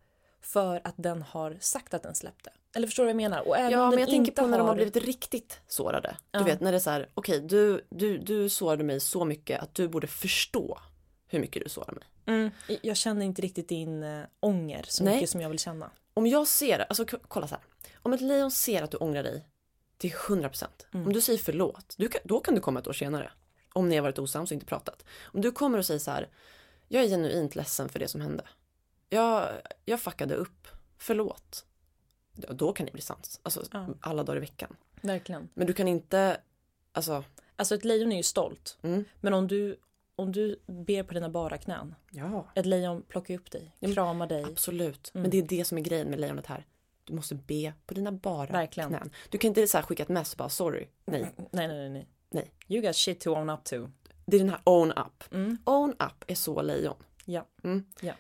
[0.41, 2.51] för att den har sagt att den släppte.
[2.75, 3.49] Eller förstår du vad jag menar?
[3.49, 6.17] Och även Ja, om men jag tänker på när de har har- blivit riktigt sårade.
[6.31, 6.45] Du Ja.
[6.45, 9.75] vet när det är så här, okej du, du, du sårade mig så mycket att
[9.75, 10.79] du borde förstå
[11.31, 12.05] hur mycket du sårar mig.
[12.27, 12.51] Mm,
[12.83, 15.15] jag känner inte riktigt din äh, ånger så Nej.
[15.15, 15.91] mycket som jag vill känna.
[16.15, 17.65] Om jag ser, alltså kolla så här.
[18.03, 19.47] Om ett lejon ser att du ångrar dig
[19.99, 20.67] till 100%.
[20.95, 21.07] Mm.
[21.07, 23.33] Om du säger förlåt, du kan, då kan du komma ett år senare.
[23.73, 25.05] Om ni har varit osams och inte pratat.
[25.23, 26.29] Om du kommer och säger så här.
[26.89, 28.45] Jag är genuint ledsen för det som hände.
[29.09, 29.49] Jag,
[29.85, 30.69] jag fuckade upp.
[30.99, 31.65] Förlåt.
[32.33, 33.41] Då kan ni bli sams.
[33.43, 33.87] Alltså Ja.
[34.01, 34.77] alla dagar i veckan.
[35.01, 35.49] Verkligen.
[35.55, 36.41] Men du kan inte,
[36.93, 37.25] alltså.
[37.57, 38.79] Alltså ett lejon är ju stolt.
[38.83, 39.05] Mm.
[39.21, 39.81] Men om du,
[40.21, 41.95] om du ber på dina bara knän.
[42.11, 42.47] Ja.
[42.55, 44.45] Ett lejon plockar upp dig, kramar dig.
[44.45, 45.11] Absolut.
[45.15, 45.23] Mm.
[45.23, 46.67] Men det är det som är grejen med lejonet här.
[47.05, 48.89] Du måste be på dina bara Verkligen.
[48.89, 49.11] knän.
[49.29, 50.89] Du kan inte så skicka ett mess och bara sorry.
[51.05, 51.35] Nej.
[51.37, 52.09] Nej, nej, nej, nej.
[52.31, 52.53] Nej.
[52.69, 53.77] You got shit to own up to.
[54.27, 55.33] Det är den här own up.
[55.35, 55.59] Mm.
[55.65, 56.97] Own up är så lejon.
[57.25, 57.47] Ja.
[57.65, 57.85] Mm.
[58.01, 58.13] Ja.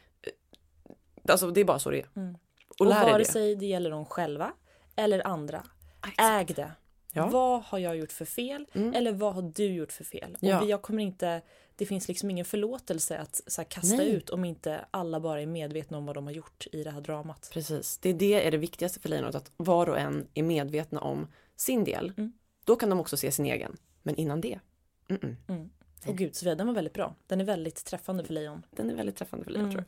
[1.28, 2.09] Alltså det är bara så det är.
[2.16, 2.34] Mm.
[2.68, 3.24] Och, Och lär vare det.
[3.24, 4.53] sig det gäller dem själva
[4.96, 5.62] eller andra.
[6.09, 6.51] Exakt.
[6.51, 6.72] Äg det.
[7.13, 7.27] Ja.
[7.27, 8.67] Vad har jag gjort för fel?
[8.73, 8.95] Mm.
[8.95, 10.37] Eller vad har du gjort för fel?
[10.41, 10.61] Ja.
[10.61, 11.43] Och jag kommer inte,
[11.77, 14.11] det finns liksom ingen förlåtelse att här, kasta Nej.
[14.11, 17.01] ut om inte alla bara är medvetna om vad de har gjort i det här
[17.01, 17.51] dramat.
[17.53, 21.01] Precis, det är det är det viktigaste för lejonet, att var och en är medvetna
[21.01, 22.13] om sin del.
[22.17, 22.33] Mm.
[22.65, 23.77] Då kan de också se sin egen.
[24.03, 24.61] Men innan det.
[25.09, 25.71] Mm.
[26.07, 27.15] Och gud, Sofia, den var väldigt bra.
[27.27, 28.63] Den är väldigt träffande för lejon.
[28.71, 29.73] den är väldigt träffande för lejon Mm.
[29.73, 29.85] tror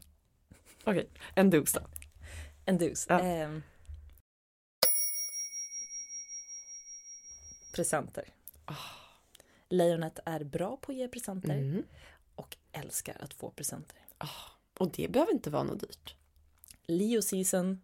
[0.85, 0.93] jag.
[0.93, 1.81] Okej, en dos då.
[2.65, 3.07] En dus.
[3.09, 3.21] Ja.
[3.21, 3.63] Ehm.
[7.73, 8.25] Presenter.
[9.69, 11.83] Lejonet är bra på att ge presenter Mm.
[12.37, 13.99] och älskar att få presenter.
[14.79, 16.15] Och det behöver inte vara något dyrt.
[16.87, 17.81] Leo season,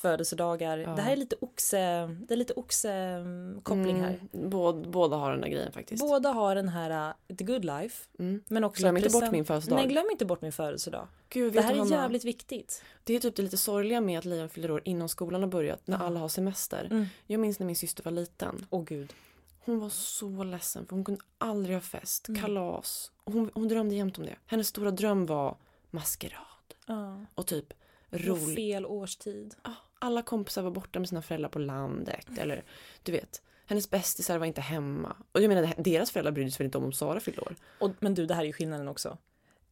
[0.00, 0.78] födelsedagar.
[0.78, 0.94] Ja.
[0.94, 4.20] Det här är lite oxe, det är lite oxe-koppling här.
[4.32, 6.00] Mm, båda, båda har den där grejen faktiskt.
[6.00, 8.06] Båda har den här uh, the good life.
[8.18, 8.42] Mm.
[8.48, 9.76] Men också Glöm inte bort min födelsedag.
[9.76, 11.08] Nej, glöm inte bort min födelsedag.
[11.28, 12.82] Gud, Det här är jävligt viktigt.
[13.04, 15.86] Det är typ det lite sorgliga med att lejon fyller år innan skolan har börjat,
[15.86, 16.84] när alla har semester.
[16.90, 17.06] Mm.
[17.26, 18.66] Jag minns när min syster var liten.
[18.70, 19.12] Åh gud.
[19.64, 22.40] Hon var så ledsen för hon kunde aldrig ha fest, Mm.
[22.40, 23.12] kalas.
[23.24, 24.36] Hon, hon drömde jämt om det.
[24.46, 25.56] Hennes stora dröm var
[25.90, 26.40] maskerad
[26.86, 27.24] Ja.
[27.34, 27.72] och typ
[28.10, 28.56] rolig.
[28.56, 29.54] fel årstid.
[29.98, 32.26] Alla kompisar var borta med sina föräldrar på landet.
[32.38, 32.64] Eller
[33.02, 35.16] du vet, hennes bästisar var inte hemma.
[35.32, 37.56] Och jag menar, deras föräldrar brydde sig väl inte om om Sara fyllde år.
[37.80, 39.18] Och, men du, det här är ju skillnaden också.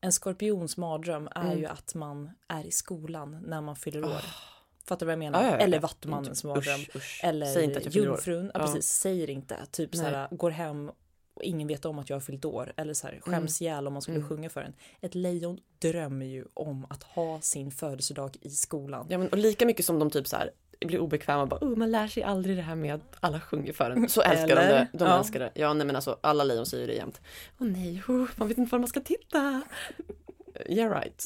[0.01, 1.59] En skorpions mardröm är Mm.
[1.59, 4.09] ju att man är i skolan när man fyller år.
[4.11, 4.58] Ah.
[4.89, 5.45] Fattar du vad jag menar?
[5.45, 5.57] Ja, ja.
[5.57, 6.81] Eller vattumannens mardröm.
[7.23, 8.51] Eller Säg inte att jungfrun.
[8.55, 8.87] Ja, precis.
[8.89, 9.57] Säger inte.
[9.71, 9.99] Typ Nej.
[10.05, 10.89] såhär, går hem
[11.35, 12.73] och ingen vet om att jag har fyllt år.
[12.77, 14.29] Eller så här, skäms ihjäl om man skulle Mm.
[14.29, 14.73] sjunga för en.
[15.01, 19.07] Ett lejon drömmer ju om att ha sin födelsedag i skolan.
[19.11, 20.51] Ja, men, och lika mycket som de typ så här
[20.87, 23.73] blir obekväma och bara oh, man lär sig aldrig det här med att alla sjunger
[23.73, 24.09] för en.
[24.09, 24.69] Så älskar de Eller?
[24.93, 24.99] det.
[24.99, 25.19] De Ja.
[25.19, 25.51] älskar det.
[25.55, 27.21] Ja nej men alltså alla lejon säger det jämt.
[27.61, 29.63] Åh nej, oh, man vet inte var man ska titta.
[30.69, 31.25] Yeah right.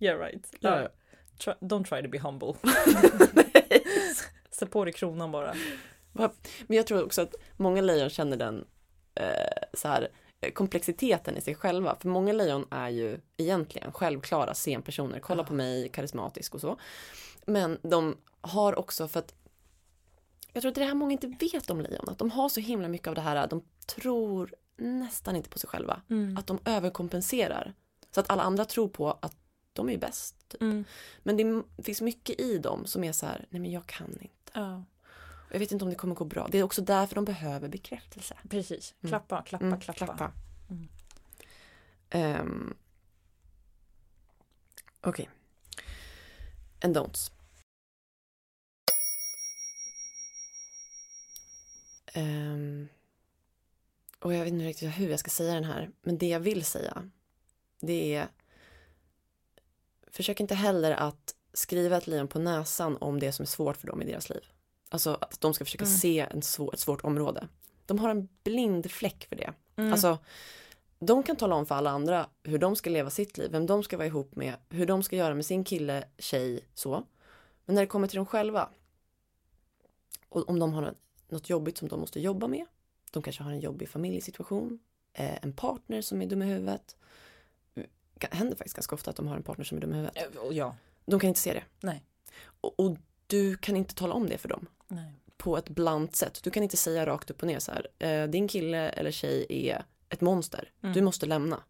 [0.00, 0.46] Yeah right.
[0.60, 0.88] Ja, ja.
[1.44, 2.54] Try, don't try to be humble.
[4.50, 5.54] Sätt på dig kronan bara.
[6.12, 8.64] Men jag tror också att många lejon känner den
[9.14, 9.24] eh,
[9.74, 10.08] så här,
[10.40, 11.96] eh, komplexiteten i sig själva.
[12.00, 15.20] För många lejon är ju egentligen självklara scenpersoner.
[15.20, 16.76] Kolla på mig, karismatisk och så.
[17.46, 19.34] Men de har också för att
[20.52, 22.08] jag tror att det här många inte vet om lejon.
[22.08, 25.68] Att de har så himla mycket av det här, de tror nästan inte på sig
[25.68, 26.02] själva.
[26.10, 26.36] Mm.
[26.36, 27.74] Att de överkompenserar.
[28.10, 29.36] Så att alla andra tror på att
[29.72, 30.39] de är bäst.
[30.50, 30.62] Typ.
[30.62, 30.84] Mm.
[31.22, 34.26] Men det finns mycket i dem som är så här, nej men jag kan inte.
[34.52, 34.84] Ja,
[35.50, 36.48] Jag vet inte om det kommer gå bra.
[36.50, 38.36] Det är också därför de behöver bekräftelse.
[38.48, 38.94] precis.
[39.00, 39.10] Mm.
[39.10, 40.32] Klappa, klappa, Mm, klappa.
[40.70, 40.88] Mm.
[42.10, 42.74] Ehm,
[45.00, 45.28] Okej.
[46.80, 47.30] En don'ts.
[52.14, 52.88] Ehm,
[54.18, 55.90] och jag vet inte riktigt hur jag ska säga den här.
[56.02, 57.10] Men det jag vill säga.
[57.80, 58.28] Det är.
[60.12, 63.86] Försök inte heller att skriva ett lejon på näsan om det som är svårt för
[63.86, 64.42] dem i deras liv.
[64.88, 65.96] Alltså att de ska försöka Mm.
[65.96, 67.48] se en svår, ett svårt område.
[67.86, 69.52] De har en blind fläck för det.
[69.76, 69.92] Mm.
[69.92, 70.18] Alltså,
[70.98, 73.82] de kan tala om för alla andra hur de ska leva sitt liv, vem de
[73.82, 77.04] ska vara ihop med, hur de ska göra med sin kille, tjej, så.
[77.64, 78.68] Men när det kommer till dem själva,
[80.28, 80.94] och om de har
[81.28, 82.66] något- jobbigt som de måste jobba med,
[83.10, 84.78] de kanske har en jobbig familjesituation,
[85.12, 86.96] eh, en partner som är dum i huvudet.
[88.30, 90.16] Händer faktiskt ganska ofta att de har en partner som är dum i huvudet.
[90.16, 91.64] Eh, Ja, De kan inte se det.
[91.80, 92.04] nej.
[92.42, 92.96] Och, och
[93.26, 95.12] du kan inte tala om det för dem nej.
[95.36, 96.40] på ett blant sätt.
[96.42, 97.88] Du kan inte säga rakt upp och ner så här.
[97.98, 100.72] Eh, din kille eller tjej är ett monster.
[100.82, 100.94] Mm.
[100.94, 101.62] Du måste lämna.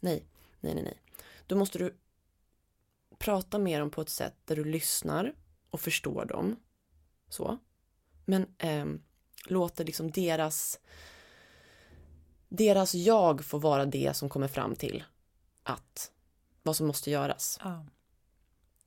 [0.00, 0.24] Nej,
[0.60, 1.00] nej, nej, nej.
[1.46, 1.94] Då måste du
[3.18, 5.34] prata med dem på ett sätt där du lyssnar
[5.70, 6.56] och förstår dem.
[7.28, 7.58] Så.
[8.24, 9.02] Men ehm,
[9.46, 10.80] låter liksom deras
[12.48, 15.04] deras jag få vara det som kommer fram till
[15.64, 16.10] att
[16.62, 17.58] vad som måste göras.
[17.64, 17.86] Ja.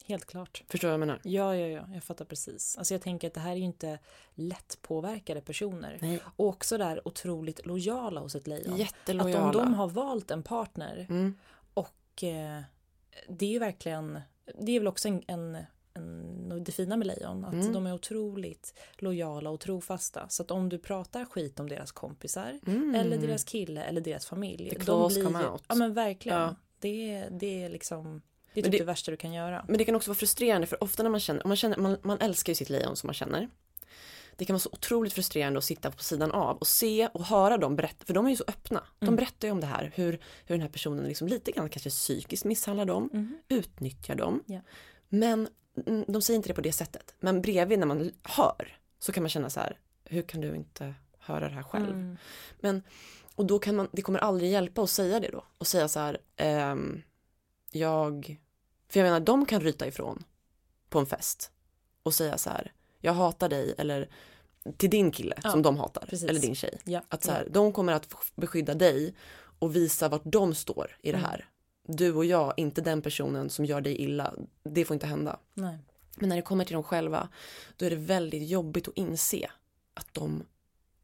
[0.06, 0.64] Helt klart.
[0.68, 1.20] Förstår du vad jag menar?
[1.24, 2.78] Ja, ja, ja, jag fattar precis.
[2.78, 4.00] Alltså jag tänker att det här är ju inte
[4.34, 5.98] lättpåverkade personer.
[6.02, 6.20] Nej.
[6.36, 8.78] Och också där otroligt lojala hos ett lejon.
[8.78, 9.50] Jättelojala.
[9.50, 11.38] Att om de har valt en partner mm.
[11.74, 12.62] och eh,
[13.30, 14.22] det är ju verkligen,
[14.60, 15.58] det är väl också en, en,
[15.94, 17.74] en det fina med lejon, att Mm.
[17.74, 20.30] de är otroligt lojala och trofasta.
[20.30, 22.96] Så att om du pratar skit om deras kompisar Mm.
[22.96, 24.70] eller deras kille eller deras familj.
[24.70, 25.64] The de blir come out.
[25.68, 26.40] Ja men verkligen.
[26.40, 26.56] Ja.
[26.80, 28.22] Det, är- det är liksom,
[28.54, 29.66] det är typ det- det, värsta du kan göra.
[29.68, 32.18] Men det kan också vara frustrerande för ofta när man känner, man, känner man, man
[32.22, 33.50] älskar ju sitt lejon som man känner.
[34.36, 37.58] Det kan vara så otroligt frustrerande att sitta på sidan av och se och höra
[37.58, 38.84] dem berätta, för de är ju så öppna.
[39.00, 39.16] De Mm.
[39.16, 40.12] berättar ju om det här, hur,
[40.46, 43.38] hur den här personen liksom lite grann kanske psykiskt misshandlar dem, Mhm.
[43.48, 44.44] utnyttjar dem.
[44.46, 44.60] Ja.
[45.10, 45.48] Men
[45.88, 47.16] mm, de säger inte det på det sättet.
[47.20, 50.94] Men bredvid när man hör så kan man känna så här, hur kan du inte
[51.20, 51.90] höra det här själv?
[51.90, 52.18] Mm.
[52.60, 52.84] Men,
[53.38, 55.44] och då kan man, det kommer aldrig hjälpa att säga det då.
[55.58, 57.02] Och säga så här, ehm,
[57.72, 58.40] jag,
[58.90, 60.24] för jag menar de kan ryta ifrån
[60.90, 61.52] på en fest
[62.04, 64.10] och säga så här, jag hatar dig eller
[64.78, 66.30] till din kille Ja, som de hatar, precis.
[66.30, 66.80] eller din tjej.
[66.84, 67.50] Ja, Att så här, ja.
[67.52, 69.16] de kommer att beskydda dig
[69.60, 71.30] och visa vart de står i det Mm.
[71.30, 71.50] här.
[71.90, 74.34] Du och jag, inte den personen som gör dig illa.
[74.64, 75.40] Det får inte hända.
[75.54, 75.78] Nej.
[76.16, 77.30] Men när det kommer till dem själva,
[77.78, 79.52] då är det väldigt jobbigt att inse
[79.94, 80.44] att de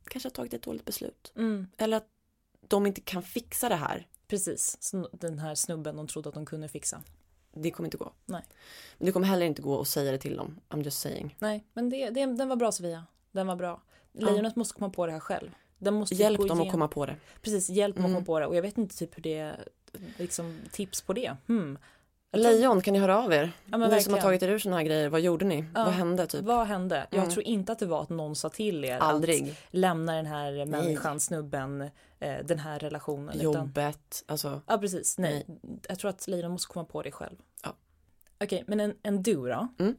[0.08, 1.32] kanske har tagit ett dåligt beslut.
[1.36, 2.08] Mm, Eller att
[2.68, 4.08] de inte kan fixa det här.
[4.28, 7.02] precis, den här snubben de trodde att de kunde fixa.
[7.54, 8.12] Det kommer inte gå.
[8.26, 8.42] Nej.
[8.98, 10.60] Men det kommer heller inte gå att säga det till dem.
[10.70, 11.36] I'm just saying.
[11.40, 13.06] Nej, men det, det, den var bra Sofia.
[13.32, 13.82] Den var bra.
[14.12, 15.52] Lejonet måste komma på det här själv.
[15.78, 17.16] Den måste Hjälp dem att igenom- komma på det.
[17.42, 18.16] Precis, hjälp dem att Mm.
[18.18, 18.46] komma på det.
[18.48, 19.56] Och jag vet inte typ hur det,
[20.18, 21.36] liksom tips på det.
[21.48, 21.78] Hmm.
[22.32, 23.40] Jag Lejon, kan ni höra av er?
[23.42, 24.20] Ja, ni som har verkligen.
[24.22, 25.66] tagit er ur såna här grejer, vad gjorde ni?
[25.76, 25.84] Ja.
[25.84, 26.42] Vad hände typ?
[26.42, 27.08] Vad hände?
[27.10, 27.32] Jag Mm.
[27.32, 29.50] tror inte att det var att någon sa till er Aldrig.
[29.50, 31.90] att lämna den här människan, snubben,
[32.24, 33.30] eh, den här relationen.
[33.36, 34.62] Utan, Jobbet, alltså.
[34.68, 35.48] ja precis, nej.
[35.90, 37.38] Jag tror att lejonet måste komma på det själv.
[37.64, 37.76] Ja.
[38.44, 39.68] Okej, men en, en du då?
[39.80, 39.96] Mm.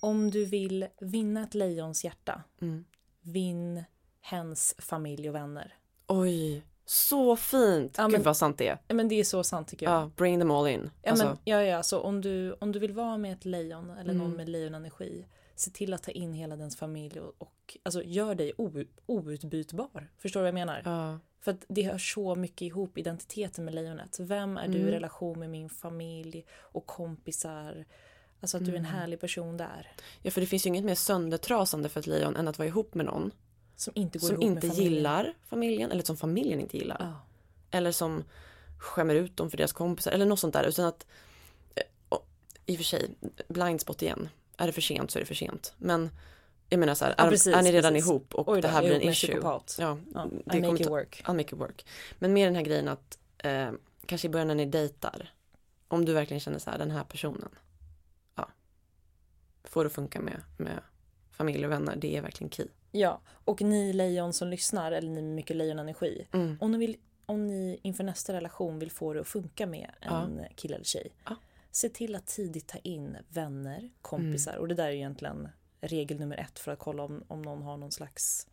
[0.00, 2.84] Om du vill vinna ett lejons hjärta, Mm.
[3.20, 3.84] vinn
[4.20, 5.74] hens familj och vänner.
[6.06, 7.94] Oj, så fint!
[7.98, 8.78] Ja, Gud men- vad sant det är.
[8.88, 9.94] Ja, men det är så sant tycker jag.
[10.02, 10.90] Ja, bring them all in.
[11.02, 13.90] Ja, Alltså, men, ja, ja, så om du, om du vill vara med ett lejon
[13.90, 14.36] eller någon Mm.
[14.36, 17.52] med lejonenergi, se till att ta in hela dens familj och, och
[17.82, 18.52] alltså, gör dig
[19.06, 20.10] outbytbar.
[20.18, 20.82] Förstår du vad jag menar?
[20.84, 21.18] ja.
[21.40, 24.16] För att det hör så mycket ihop identiteten med lejonet.
[24.20, 24.92] Vem är du i Mm.
[24.92, 27.84] relation med min familj och kompisar?
[28.40, 28.94] Alltså att du är en Mm.
[28.98, 29.92] härlig person där.
[30.22, 32.94] ja, för det finns ju inget mer söndertrasande för ett lejon än att vara ihop
[32.94, 33.30] med någon
[33.76, 34.92] Som inte går som inte familjen.
[34.94, 36.96] gillar familjen eller som familjen inte gillar.
[37.00, 37.20] Ja.
[37.78, 38.24] Eller som
[38.78, 40.64] skämmer ut dem för deras kompisar eller något sånt där.
[40.64, 41.06] Utan att,
[41.74, 42.26] eh, och,
[42.66, 43.10] i och för sig,
[43.48, 44.28] blindspot igen.
[44.56, 45.74] Är det för sent så är det för sent.
[45.78, 46.10] Men
[46.68, 48.08] jag menar så här, Ja, precis, är ni redan precis.
[48.10, 49.40] ihop och Oj det då, här blir en med issue.
[49.42, 49.98] Ja, Ja,
[50.44, 51.22] det I make it work.
[51.24, 51.86] I'll make it work.
[52.18, 53.70] Men mer den här grejen att eh,
[54.06, 55.32] kanske i början när ni dejtar.
[55.88, 57.48] Om du verkligen känner så här, den här personen.
[58.34, 58.48] Ja.
[59.64, 60.80] Får det funka med, med
[61.30, 61.96] familj och vänner.
[61.96, 62.66] Det är verkligen key.
[62.92, 66.26] Ja, och ni lejon som lyssnar, eller ni med mycket lejonenergi.
[66.32, 66.58] Mm.
[66.60, 66.96] Om ni, vill,
[67.26, 71.12] om ni inför nästa relation vill få det att funka med en kille eller tjej.
[71.24, 71.36] Ja.
[71.70, 74.52] Se till att tidigt ta in vänner, kompisar.
[74.52, 74.62] Mm.
[74.62, 75.48] Och det där är egentligen
[75.86, 78.46] regel nummer ett för att kolla om, om någon har någon slags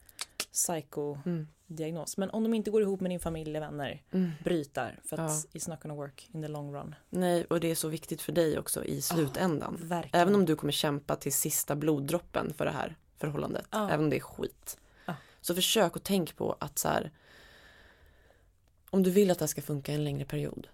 [0.51, 2.17] psyko-diagnos.
[2.17, 2.27] Mm.
[2.27, 4.31] Men om de inte går ihop med din familj eller vänner, Mm.
[4.43, 4.99] bryt där.
[5.05, 5.59] För att Ja.
[5.59, 6.95] it's not gonna work in the long run.
[7.09, 9.77] Nej, och det är så viktigt för dig också i slutändan.
[9.81, 10.21] Verkligen.
[10.21, 13.65] Även om du kommer kämpa till sista bloddroppen för det här förhållandet.
[13.71, 13.89] Ja.
[13.89, 14.77] Även om det är skit.
[15.05, 15.15] Ja.
[15.41, 17.11] Så försök att tänk på att så här.
[18.89, 20.67] Om du vill att det här ska funka en längre period.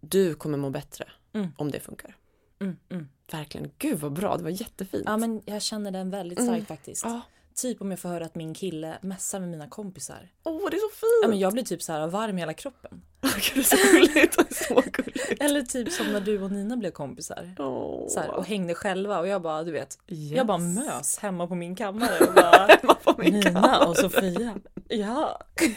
[0.00, 1.48] Du kommer må bättre Mm.
[1.56, 2.16] om det funkar.
[2.58, 3.08] Mm, mm.
[3.32, 3.70] Verkligen.
[3.78, 5.02] Gud vad bra, det var jättefint.
[5.06, 6.66] Ja men jag känner den väldigt starkt Mm.
[6.66, 7.04] faktiskt.
[7.04, 7.20] Ja.
[7.54, 10.28] Typ om jag får höra att min kille messar med mina kompisar.
[10.44, 11.22] Åh, det är så fint!
[11.22, 13.02] Ja, men jag blir typ så här varm i hela kroppen.
[13.22, 14.56] Gud, det är så gulligt.
[14.56, 15.42] Så gulligt.
[15.42, 17.54] Eller typ som när du och Nina blev kompisar.
[17.58, 18.08] Åh.
[18.08, 20.32] Så här, och hängde själva och jag bara, du vet, Yes.
[20.36, 23.86] jag bara mös hemma på min kammare och bara Hemma på min Nina kammare.
[23.86, 24.54] och Sofia.
[24.88, 25.40] Ja.
[25.60, 25.76] Gud,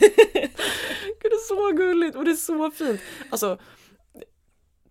[1.22, 3.02] det är så gulligt och det är så fint.
[3.30, 3.58] Alltså,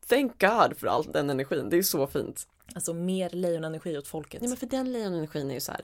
[0.09, 1.71] thank God för all den energin.
[1.71, 2.49] Det är så fint.
[2.75, 4.41] Alltså mer lejonenergi åt folket.
[4.41, 5.83] Nej men för den lejonenergin är ju så här,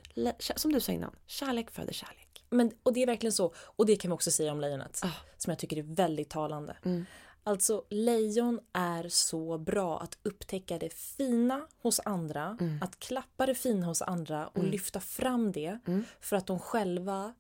[0.57, 2.45] som du sa innan, kärlek föder kärlek.
[2.51, 3.55] Men, och det är verkligen så.
[3.59, 5.01] Och det kan vi också säga om lejonet.
[5.05, 5.11] Ah.
[5.37, 6.77] Som jag tycker är väldigt talande.
[6.85, 7.05] Mm.
[7.47, 12.57] Alltså lejon är så bra att upptäcka det fina hos andra.
[12.61, 12.79] Mm.
[12.83, 15.79] Att klappa det fina hos andra och lyfta fram det.
[15.87, 16.05] Mm.
[16.21, 17.35] För att de själva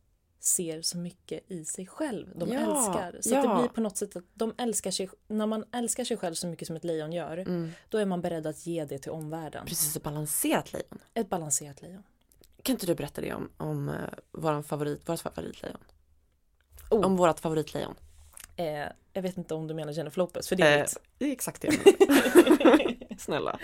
[0.46, 2.32] ser så mycket i sig själv.
[2.34, 3.18] De Ja, älskar.
[3.20, 3.42] Så ja.
[3.42, 5.10] det blir på något sätt att de älskar sig.
[5.28, 7.36] När man älskar sig själv så mycket som ett lejon gör.
[7.36, 7.70] Mm.
[7.88, 9.66] Då är man beredd att ge det till omvärlden.
[9.66, 10.98] Precis, ett balanserat lejon.
[11.14, 12.02] Ett balanserat lejon.
[12.62, 13.88] Kan inte du berätta det om, om
[14.44, 15.78] uh, favorit, vårt favoritlejon?
[16.90, 17.04] Oh.
[17.06, 17.94] Om vårt favoritlejon.
[18.56, 20.48] Eh, jag vet inte om du menar Jennifer Lopez.
[20.48, 20.96] För det är Eh, mitt.
[21.18, 21.98] det är exakt det jag
[22.58, 23.18] menar.
[23.18, 23.58] Snälla.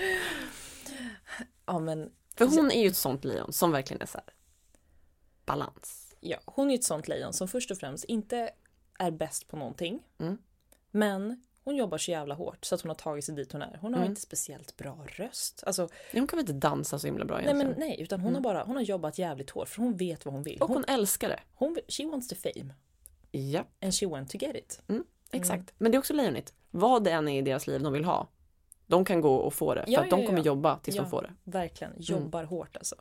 [1.66, 4.26] Ja men För hon är ju ett sånt lejon som verkligen är så här
[5.46, 6.09] balans.
[6.20, 8.50] Ja, hon är ett sånt lejon som först och främst inte
[8.98, 10.02] är bäst på någonting.
[10.18, 10.38] Mm.
[10.90, 13.78] Men hon jobbar så jävla hårt så att hon har tagit sig dit hon är.
[13.80, 14.10] Hon har Mm.
[14.10, 15.62] inte speciellt bra röst.
[15.66, 17.70] Alltså, Hon kan väl inte dansa så himla bra nej egentligen?
[17.70, 20.34] men nej, utan hon har bara hon har jobbat jävligt hårt för hon vet vad
[20.34, 20.62] hon vill.
[20.62, 21.40] Och Hon, hon älskar det.
[21.54, 22.74] hon, she wants the fame
[23.30, 24.80] Ja, and she went to get it.
[24.88, 25.72] mm, exakt.
[25.78, 26.54] Men det är också lejonigt.
[26.70, 28.28] Vad det än är i deras liv de vill ha.
[28.86, 29.84] De kan gå och få det.
[29.84, 30.44] För Ja, att de ja, kommer ja.
[30.44, 31.32] jobba tills de får det.
[31.50, 32.96] Verkligen, jobbar hårt alltså.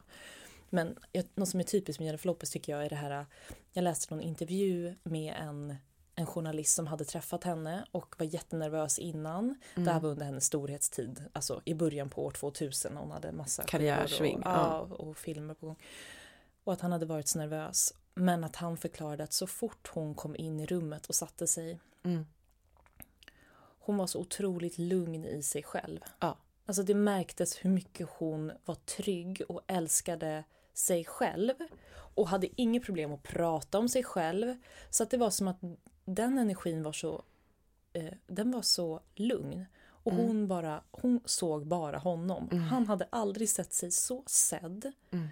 [0.69, 3.25] Men jag, något som är typiskt med Jennifer Lopez tycker jag är det här.
[3.71, 5.75] Jag läste någon intervju med en,
[6.15, 9.55] en journalist som hade träffat henne och var jättenervös innan.
[9.75, 12.97] Det här var under hennes storhetstid, alltså i början på år 2000.
[12.97, 15.79] Hon hade massa Karriärsving, och, ja, och filmer på gång.
[16.63, 17.93] Och att han hade varit så nervös.
[18.13, 21.79] Men att han förklarade att så fort hon kom in i rummet och satte sig
[22.03, 22.25] Mm.
[23.79, 25.99] hon var så otroligt lugn i sig själv.
[26.19, 26.37] Ja.
[26.65, 30.43] Alltså det märktes hur mycket hon var trygg och älskade
[30.79, 31.53] sig själv.
[32.15, 34.55] Och hade inget problem att prata om sig själv.
[34.89, 35.59] Så att det var som att
[36.05, 37.23] den energin var så,
[37.93, 39.65] eh, den var så lugn.
[40.03, 40.25] Och Mm.
[40.27, 42.49] hon, bara, hon såg bara honom.
[42.71, 44.91] Han hade aldrig sett sig så sedd.
[45.11, 45.27] Mm.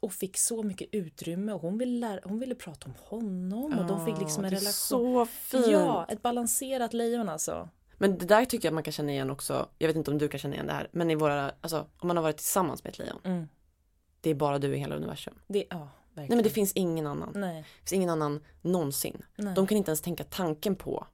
[0.00, 1.52] Och fick så mycket utrymme.
[1.52, 3.78] Och hon ville, lära, hon ville prata om honom.
[3.78, 4.72] Och de fick liksom en relation.
[4.72, 5.66] Så fint.
[5.66, 7.68] Ja, ett balanserat lejon alltså.
[7.98, 9.68] Men det där tycker jag man kan känna igen också.
[9.78, 10.88] Jag vet inte om du kan känna igen det här.
[10.92, 13.48] Men i våra, alltså om man har varit tillsammans med ett lejon.
[14.18, 14.20] Mm.
[14.20, 15.34] Det är bara du i hela universum.
[15.46, 15.90] Det, ja, verkligen.
[16.14, 17.32] Nej men det finns ingen annan.
[17.34, 19.22] Nej, Det finns ingen annan någonsin.
[19.36, 19.54] nej.
[19.54, 21.06] De kan inte ens tänka tanken på.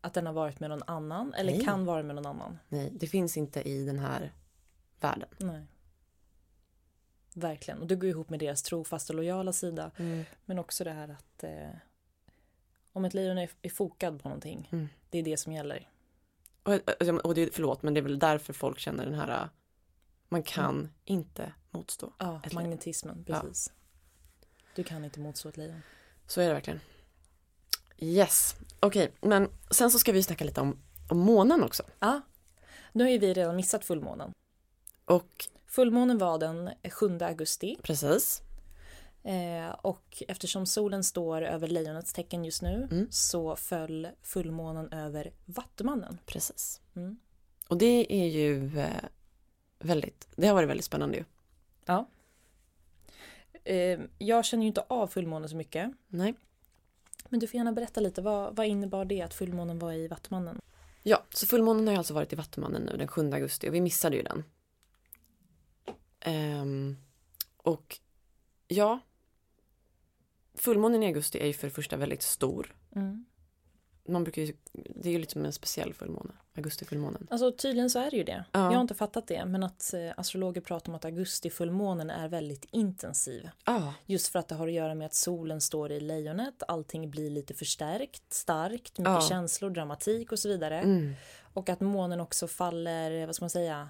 [0.00, 1.34] Att den har varit med någon annan.
[1.34, 1.64] Eller Nej.
[1.64, 2.58] kan vara med någon annan.
[2.68, 4.32] Nej, det finns inte i den här
[5.00, 5.28] världen.
[5.38, 5.62] Nej.
[7.34, 7.80] Verkligen.
[7.80, 9.90] Och det går ihop med deras trofasta och lojala sida.
[10.44, 11.68] Men också det här att eh,
[12.92, 14.68] om ett lejon är, är fokad på någonting.
[14.72, 14.88] Mm.
[15.10, 15.88] Det är det som gäller.
[16.62, 16.72] Och,
[17.24, 19.48] och- det, förlåt, men det är väl därför folk känner den här, äh,
[20.28, 22.12] man kan inte motstå.
[22.18, 22.62] Ja, Ett lejon.
[22.62, 23.24] magnetismen.
[23.24, 23.72] Precis.
[24.74, 25.80] Du kan inte motstå ett lejon.
[26.26, 26.80] Så är det verkligen.
[27.98, 30.78] Yes, okej, men sen så ska vi snacka lite om,
[31.10, 31.82] om månen också.
[32.00, 32.20] Ja.
[32.92, 34.32] Nu har ju vi redan missat fullmånen.
[35.04, 37.76] Och Fullmånen var den 7 augusti.
[37.82, 38.42] precis,
[39.22, 43.06] Eh, och eftersom solen står över lejonets tecken just nu Mm.
[43.10, 46.18] så föll fullmånen över Vattumannen.
[46.26, 46.80] precis.
[46.96, 47.18] Mm.
[47.68, 48.90] Och det är ju eh,
[49.78, 51.24] väldigt, det har varit väldigt spännande ju.
[51.84, 52.08] Ja.
[53.64, 55.92] Eh, jag känner ju inte av fullmånen så mycket.
[56.08, 56.34] Nej.
[57.28, 60.60] Men du får gärna berätta lite, vad, vad innebar det att fullmånen var i Vattumannen?
[61.02, 63.80] Ja, så fullmånen har ju alltså varit i Vattumannen nu den 7 augusti och vi
[63.80, 64.44] missade ju den.
[66.20, 66.96] Ehm,
[67.56, 67.98] och
[68.68, 69.00] ja,
[70.54, 72.74] fullmånen i augusti är ju för det första väldigt stor.
[72.96, 73.24] Mm.
[74.04, 77.26] Man brukar ju, det är ju lite som en speciell fullmåne, augustifullmånen.
[77.30, 78.44] Alltså tydligen så är det ju det.
[78.52, 78.60] Ja.
[78.64, 82.64] Jag har inte fattat det, men att eh, astrologer pratar om att augustifullmånen är väldigt
[82.70, 83.48] intensiv.
[83.66, 87.10] Ja, Just för att det har att göra med att solen står i lejonet, allting
[87.10, 89.20] blir lite förstärkt, starkt, mycket Ja.
[89.28, 90.78] känslor, dramatik och så vidare.
[90.80, 91.14] mm.
[91.54, 93.88] Och att månen också faller, vad ska man säga,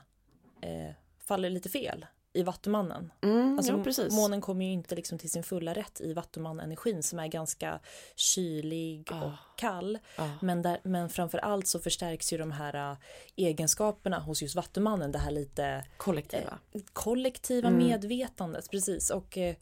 [0.60, 3.12] eh, faller lite fel i Vattumannen.
[3.22, 4.12] Mm, Alltså, ja, precis.
[4.14, 7.80] Månen kommer ju inte liksom till sin fulla rätt i Vattuman-energin som är ganska
[8.16, 9.24] kylig Ah.
[9.24, 9.98] och kall.
[10.16, 10.30] Ja.
[10.42, 12.96] Men, där, men framför allt så förstärks ju de här äh,
[13.36, 15.12] egenskaperna hos just Vattumannen.
[15.12, 16.58] Det här lite Kollektiva.
[16.92, 17.86] kollektiva Mm.
[17.86, 18.70] medvetandet.
[18.70, 19.10] Precis.
[19.10, 19.54] Och eh,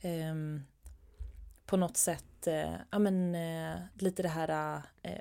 [0.00, 0.62] ehm,
[1.66, 5.18] på något sätt eh, ja, men, eh, lite det här eh,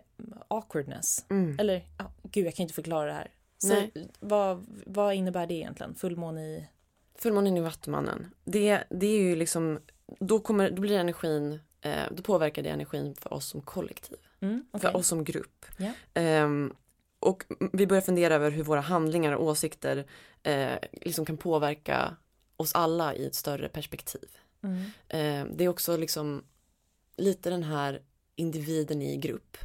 [0.48, 1.26] awkwardness.
[1.30, 1.60] Mm.
[1.60, 3.32] Eller, ja, gud jag kan inte förklara det här.
[3.58, 3.88] Så,
[4.20, 5.96] vad, vad innebär det egentligen?
[5.96, 6.68] Fullmåne i...
[7.16, 9.80] Fullmånen i Vattumannen, det, det är ju liksom,
[10.20, 14.66] då, kommer, då blir energin, eh, då påverkar det energin för oss som kollektiv, Mm,
[14.72, 14.92] för okej.
[15.00, 15.66] oss som grupp.
[15.78, 15.92] Ja.
[16.14, 16.74] Ehm,
[17.20, 17.44] och
[17.74, 20.06] vi börjar fundera över hur våra handlingar och åsikter
[20.44, 22.16] eh, liksom kan påverka
[22.58, 24.38] oss alla i ett större perspektiv.
[24.64, 24.82] Mm.
[25.08, 26.44] Eh, det är också liksom
[27.18, 28.02] lite den här
[28.36, 29.58] individen i grupp.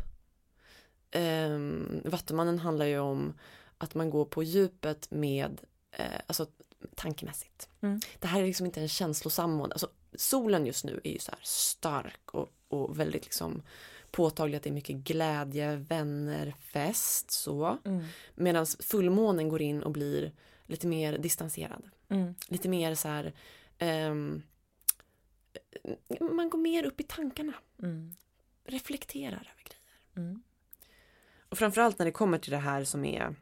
[1.11, 1.59] Eh,
[2.05, 3.35] Vattumannen handlar ju om
[3.79, 6.47] att man går på djupet med, eh, alltså
[6.95, 7.69] tankemässigt.
[7.81, 8.01] Mm.
[8.19, 9.73] Det här är liksom inte en känslosam månad.
[9.73, 13.63] Alltså, solen just nu är ju så här stark och, och väldigt liksom
[14.11, 17.79] påtaglig att det är mycket glädje, vänner, fest så.
[17.85, 18.05] Mm.
[18.35, 20.33] Medan fullmånen går in och blir
[20.67, 22.35] lite mer distanserad Mm.
[22.49, 23.33] lite mer så här
[23.79, 24.43] ehm,
[26.21, 27.53] man går mer upp i tankarna,
[27.83, 28.15] Mm.
[28.65, 29.99] reflekterar över grejer.
[30.17, 30.43] Mm.
[31.49, 33.35] Och framförallt när det kommer till det här som är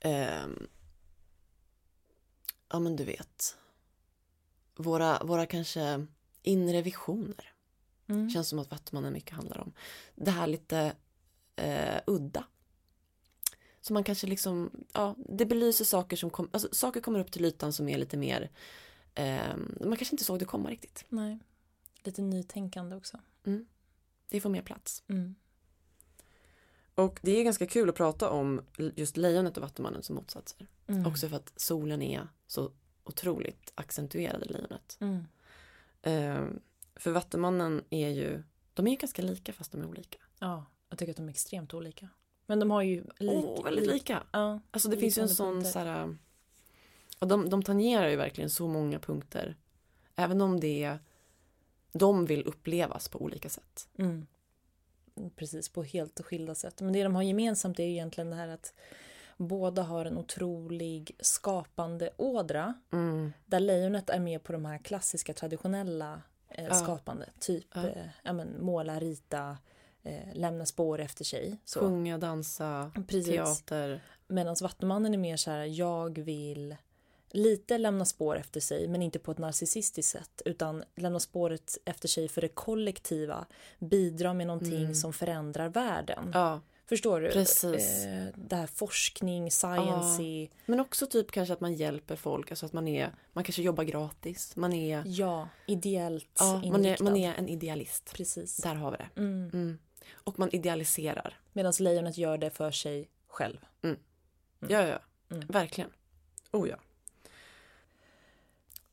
[0.00, 0.66] ehm,
[2.70, 3.56] ja men du vet
[4.76, 6.06] våra, våra kanske
[6.42, 7.52] inre visioner
[8.08, 8.30] Mm.
[8.30, 9.72] känns som att Vattumannen mycket handlar om.
[10.14, 10.92] Det här lite
[11.56, 12.44] eh, udda.
[13.80, 17.44] Så man kanske liksom, ja, det belyser saker som kom, alltså, saker kommer upp till
[17.44, 18.50] ytan som är lite mer,
[19.14, 21.04] eh, man kanske inte såg det komma riktigt.
[21.08, 21.38] Nej.
[22.02, 23.18] Lite nytänkande också.
[24.28, 25.02] Det får mer plats.
[25.08, 25.34] Mm.
[27.00, 30.66] Och det är ganska kul att prata om just lejonet och Vattumannen som motsatser.
[30.86, 31.06] Mm.
[31.06, 32.72] Också för att solen är så
[33.04, 34.98] otroligt accentuerad i lejonet.
[35.00, 35.24] Mm.
[36.02, 36.60] Eh,
[36.96, 38.42] för Vattumannen är ju,
[38.74, 40.18] de är ju ganska lika fast de är olika.
[40.38, 42.08] Ja, jag tycker att de är extremt olika.
[42.46, 44.22] Men de har ju lik, Åh, väldigt lik- lika.
[44.32, 44.60] Ja.
[44.70, 46.16] Alltså det finns ju en sån så här,
[47.18, 49.56] och de, de tangerar ju verkligen så många punkter.
[50.16, 50.98] Även om det är,
[51.92, 53.88] de vill upplevas på olika sätt.
[53.98, 54.26] Mm.
[55.36, 56.80] Precis, på helt skilda sätt.
[56.80, 58.74] Men det de har gemensamt är ju egentligen det här att
[59.36, 62.74] båda har en otrolig skapande ådra.
[62.92, 63.32] Mm.
[63.46, 66.74] Där lejonet är med på de här klassiska traditionella eh, Ja.
[66.74, 67.28] skapande.
[67.40, 67.86] Typ Ja.
[67.88, 69.58] eh, ja, men, måla, rita,
[70.02, 71.58] eh, lämna spår efter sig.
[71.64, 71.80] Så.
[71.80, 73.26] Sjunga, dansa, Precis.
[73.34, 74.02] teater.
[74.26, 76.76] Medan Vattumannen är mer så här, jag vill
[77.30, 82.08] lite lämna spår efter sig, men inte på ett narcissistiskt sätt, utan lämna spåret efter
[82.08, 83.46] sig för det kollektiva,
[83.78, 86.30] bidra med någonting som förändrar världen.
[86.34, 86.60] Ja.
[86.86, 87.30] Förstår du?
[87.30, 88.04] Precis.
[88.04, 92.72] Eh, det här forskning, science Men också typ kanske att man hjälper folk, alltså att
[92.72, 97.34] man är, man kanske jobbar gratis, man är, ja, ideellt ja, man är, man är
[97.34, 98.12] en idealist.
[98.14, 98.56] Precis.
[98.56, 99.08] Där har vi det.
[99.16, 99.50] Mm.
[99.52, 99.78] Mm.
[100.14, 101.38] Och man idealiserar.
[101.52, 103.58] Medan lejonet gör det för sig själv.
[104.68, 104.98] Ja, ja,
[105.30, 105.46] Mm.
[105.48, 105.90] verkligen.
[106.52, 106.76] Oh ja.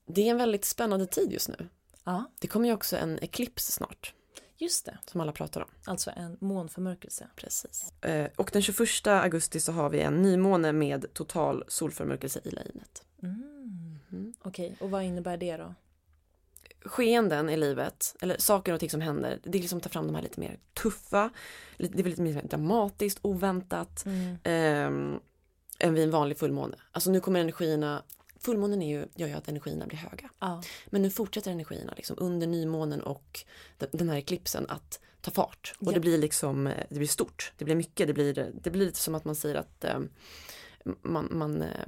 [0.07, 1.67] Det är en väldigt spännande tid just nu.
[2.03, 4.13] Ja, Det kommer ju också en eklips snart,
[4.57, 4.97] just det.
[5.05, 5.67] som alla pratar om.
[5.85, 7.27] Alltså en månförmörkelse.
[7.35, 7.93] Precis.
[8.03, 13.03] Eh, och den 21 augusti så har vi en nymåne med total solförmörkelse i lejonet.
[13.23, 14.33] Mm.
[14.41, 15.73] Okej, och vad innebär det då?
[16.85, 20.15] Skeenden i livet, eller saker och ting som händer, det är liksom ta fram de
[20.15, 21.29] här lite mer tuffa,
[21.77, 24.05] det är lite mer dramatiskt, oväntat,
[24.43, 25.19] ehm,
[25.79, 26.77] än vid en vanlig fullmåne.
[26.91, 28.03] Alltså nu kommer energierna,
[28.47, 30.29] fullmånen är ju, gör ju att energierna blir höga.
[30.39, 30.63] Ja.
[30.87, 33.45] Men nu fortsätter energierna liksom under nymånen och
[33.77, 35.73] den- den här eklipsen att ta fart.
[35.79, 35.91] Och Ja.
[35.91, 38.99] det blir liksom, eh, det blir stort, det blir mycket, det blir, det blir lite
[38.99, 39.99] som att man säger att eh,
[41.01, 41.85] man, man eh,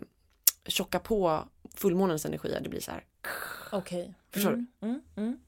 [0.66, 1.44] tjockar på
[1.76, 3.06] fullmånens energier, det blir så här.
[3.72, 4.14] Okej.
[4.32, 4.68] Förstår mm.
[4.82, 5.02] Mm.
[5.16, 5.40] Mm.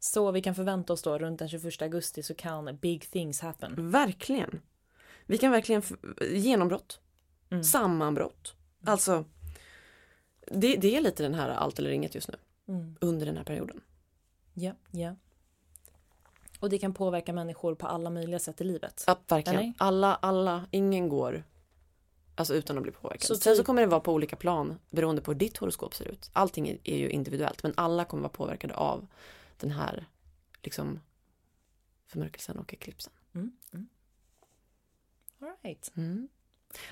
[0.00, 3.90] Så vi kan förvänta oss då runt den 21 augusti så kan big things happen.
[3.90, 4.60] Verkligen.
[5.26, 5.82] Vi kan verkligen,
[6.32, 7.00] genombrott,
[7.50, 7.64] Mm.
[7.64, 8.54] sammanbrott.
[8.84, 9.24] Alltså,
[10.50, 12.36] det, det är lite den här allt eller inget just nu,
[12.68, 12.96] Mm.
[13.00, 13.80] under den här perioden.
[14.54, 15.16] Ja, ja.
[16.60, 19.04] Och det kan påverka människor på alla möjliga sätt i livet.
[19.06, 19.60] Ja, verkligen.
[19.60, 19.72] Eller?
[19.78, 21.44] Alla, alla, ingen går
[22.34, 23.22] alltså utan att bli påverkad.
[23.22, 25.94] Så Sen så typ- kommer det vara på olika plan beroende på hur ditt horoskop
[25.94, 26.30] ser ut.
[26.32, 29.06] Allting är, är ju individuellt men alla kommer vara påverkade av
[29.58, 30.06] den här
[30.62, 31.00] liksom
[32.06, 33.12] förmörkelsen och eklipsen.
[33.34, 33.52] Mm.
[33.72, 33.88] Mm.
[35.40, 35.92] All right.
[35.96, 36.28] Mm.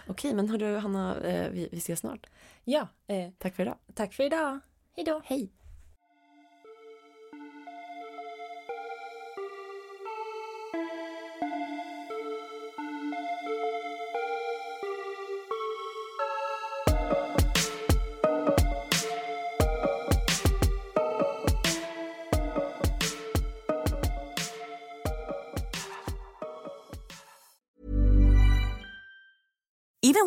[0.06, 2.26] Okej, men hördu Hanna, eh, vi, vi ses snart.
[2.64, 3.76] Ja, eh, Tack för idag.
[3.94, 4.58] tack för idag.
[4.96, 5.20] Hej då.
[5.24, 5.50] Hej.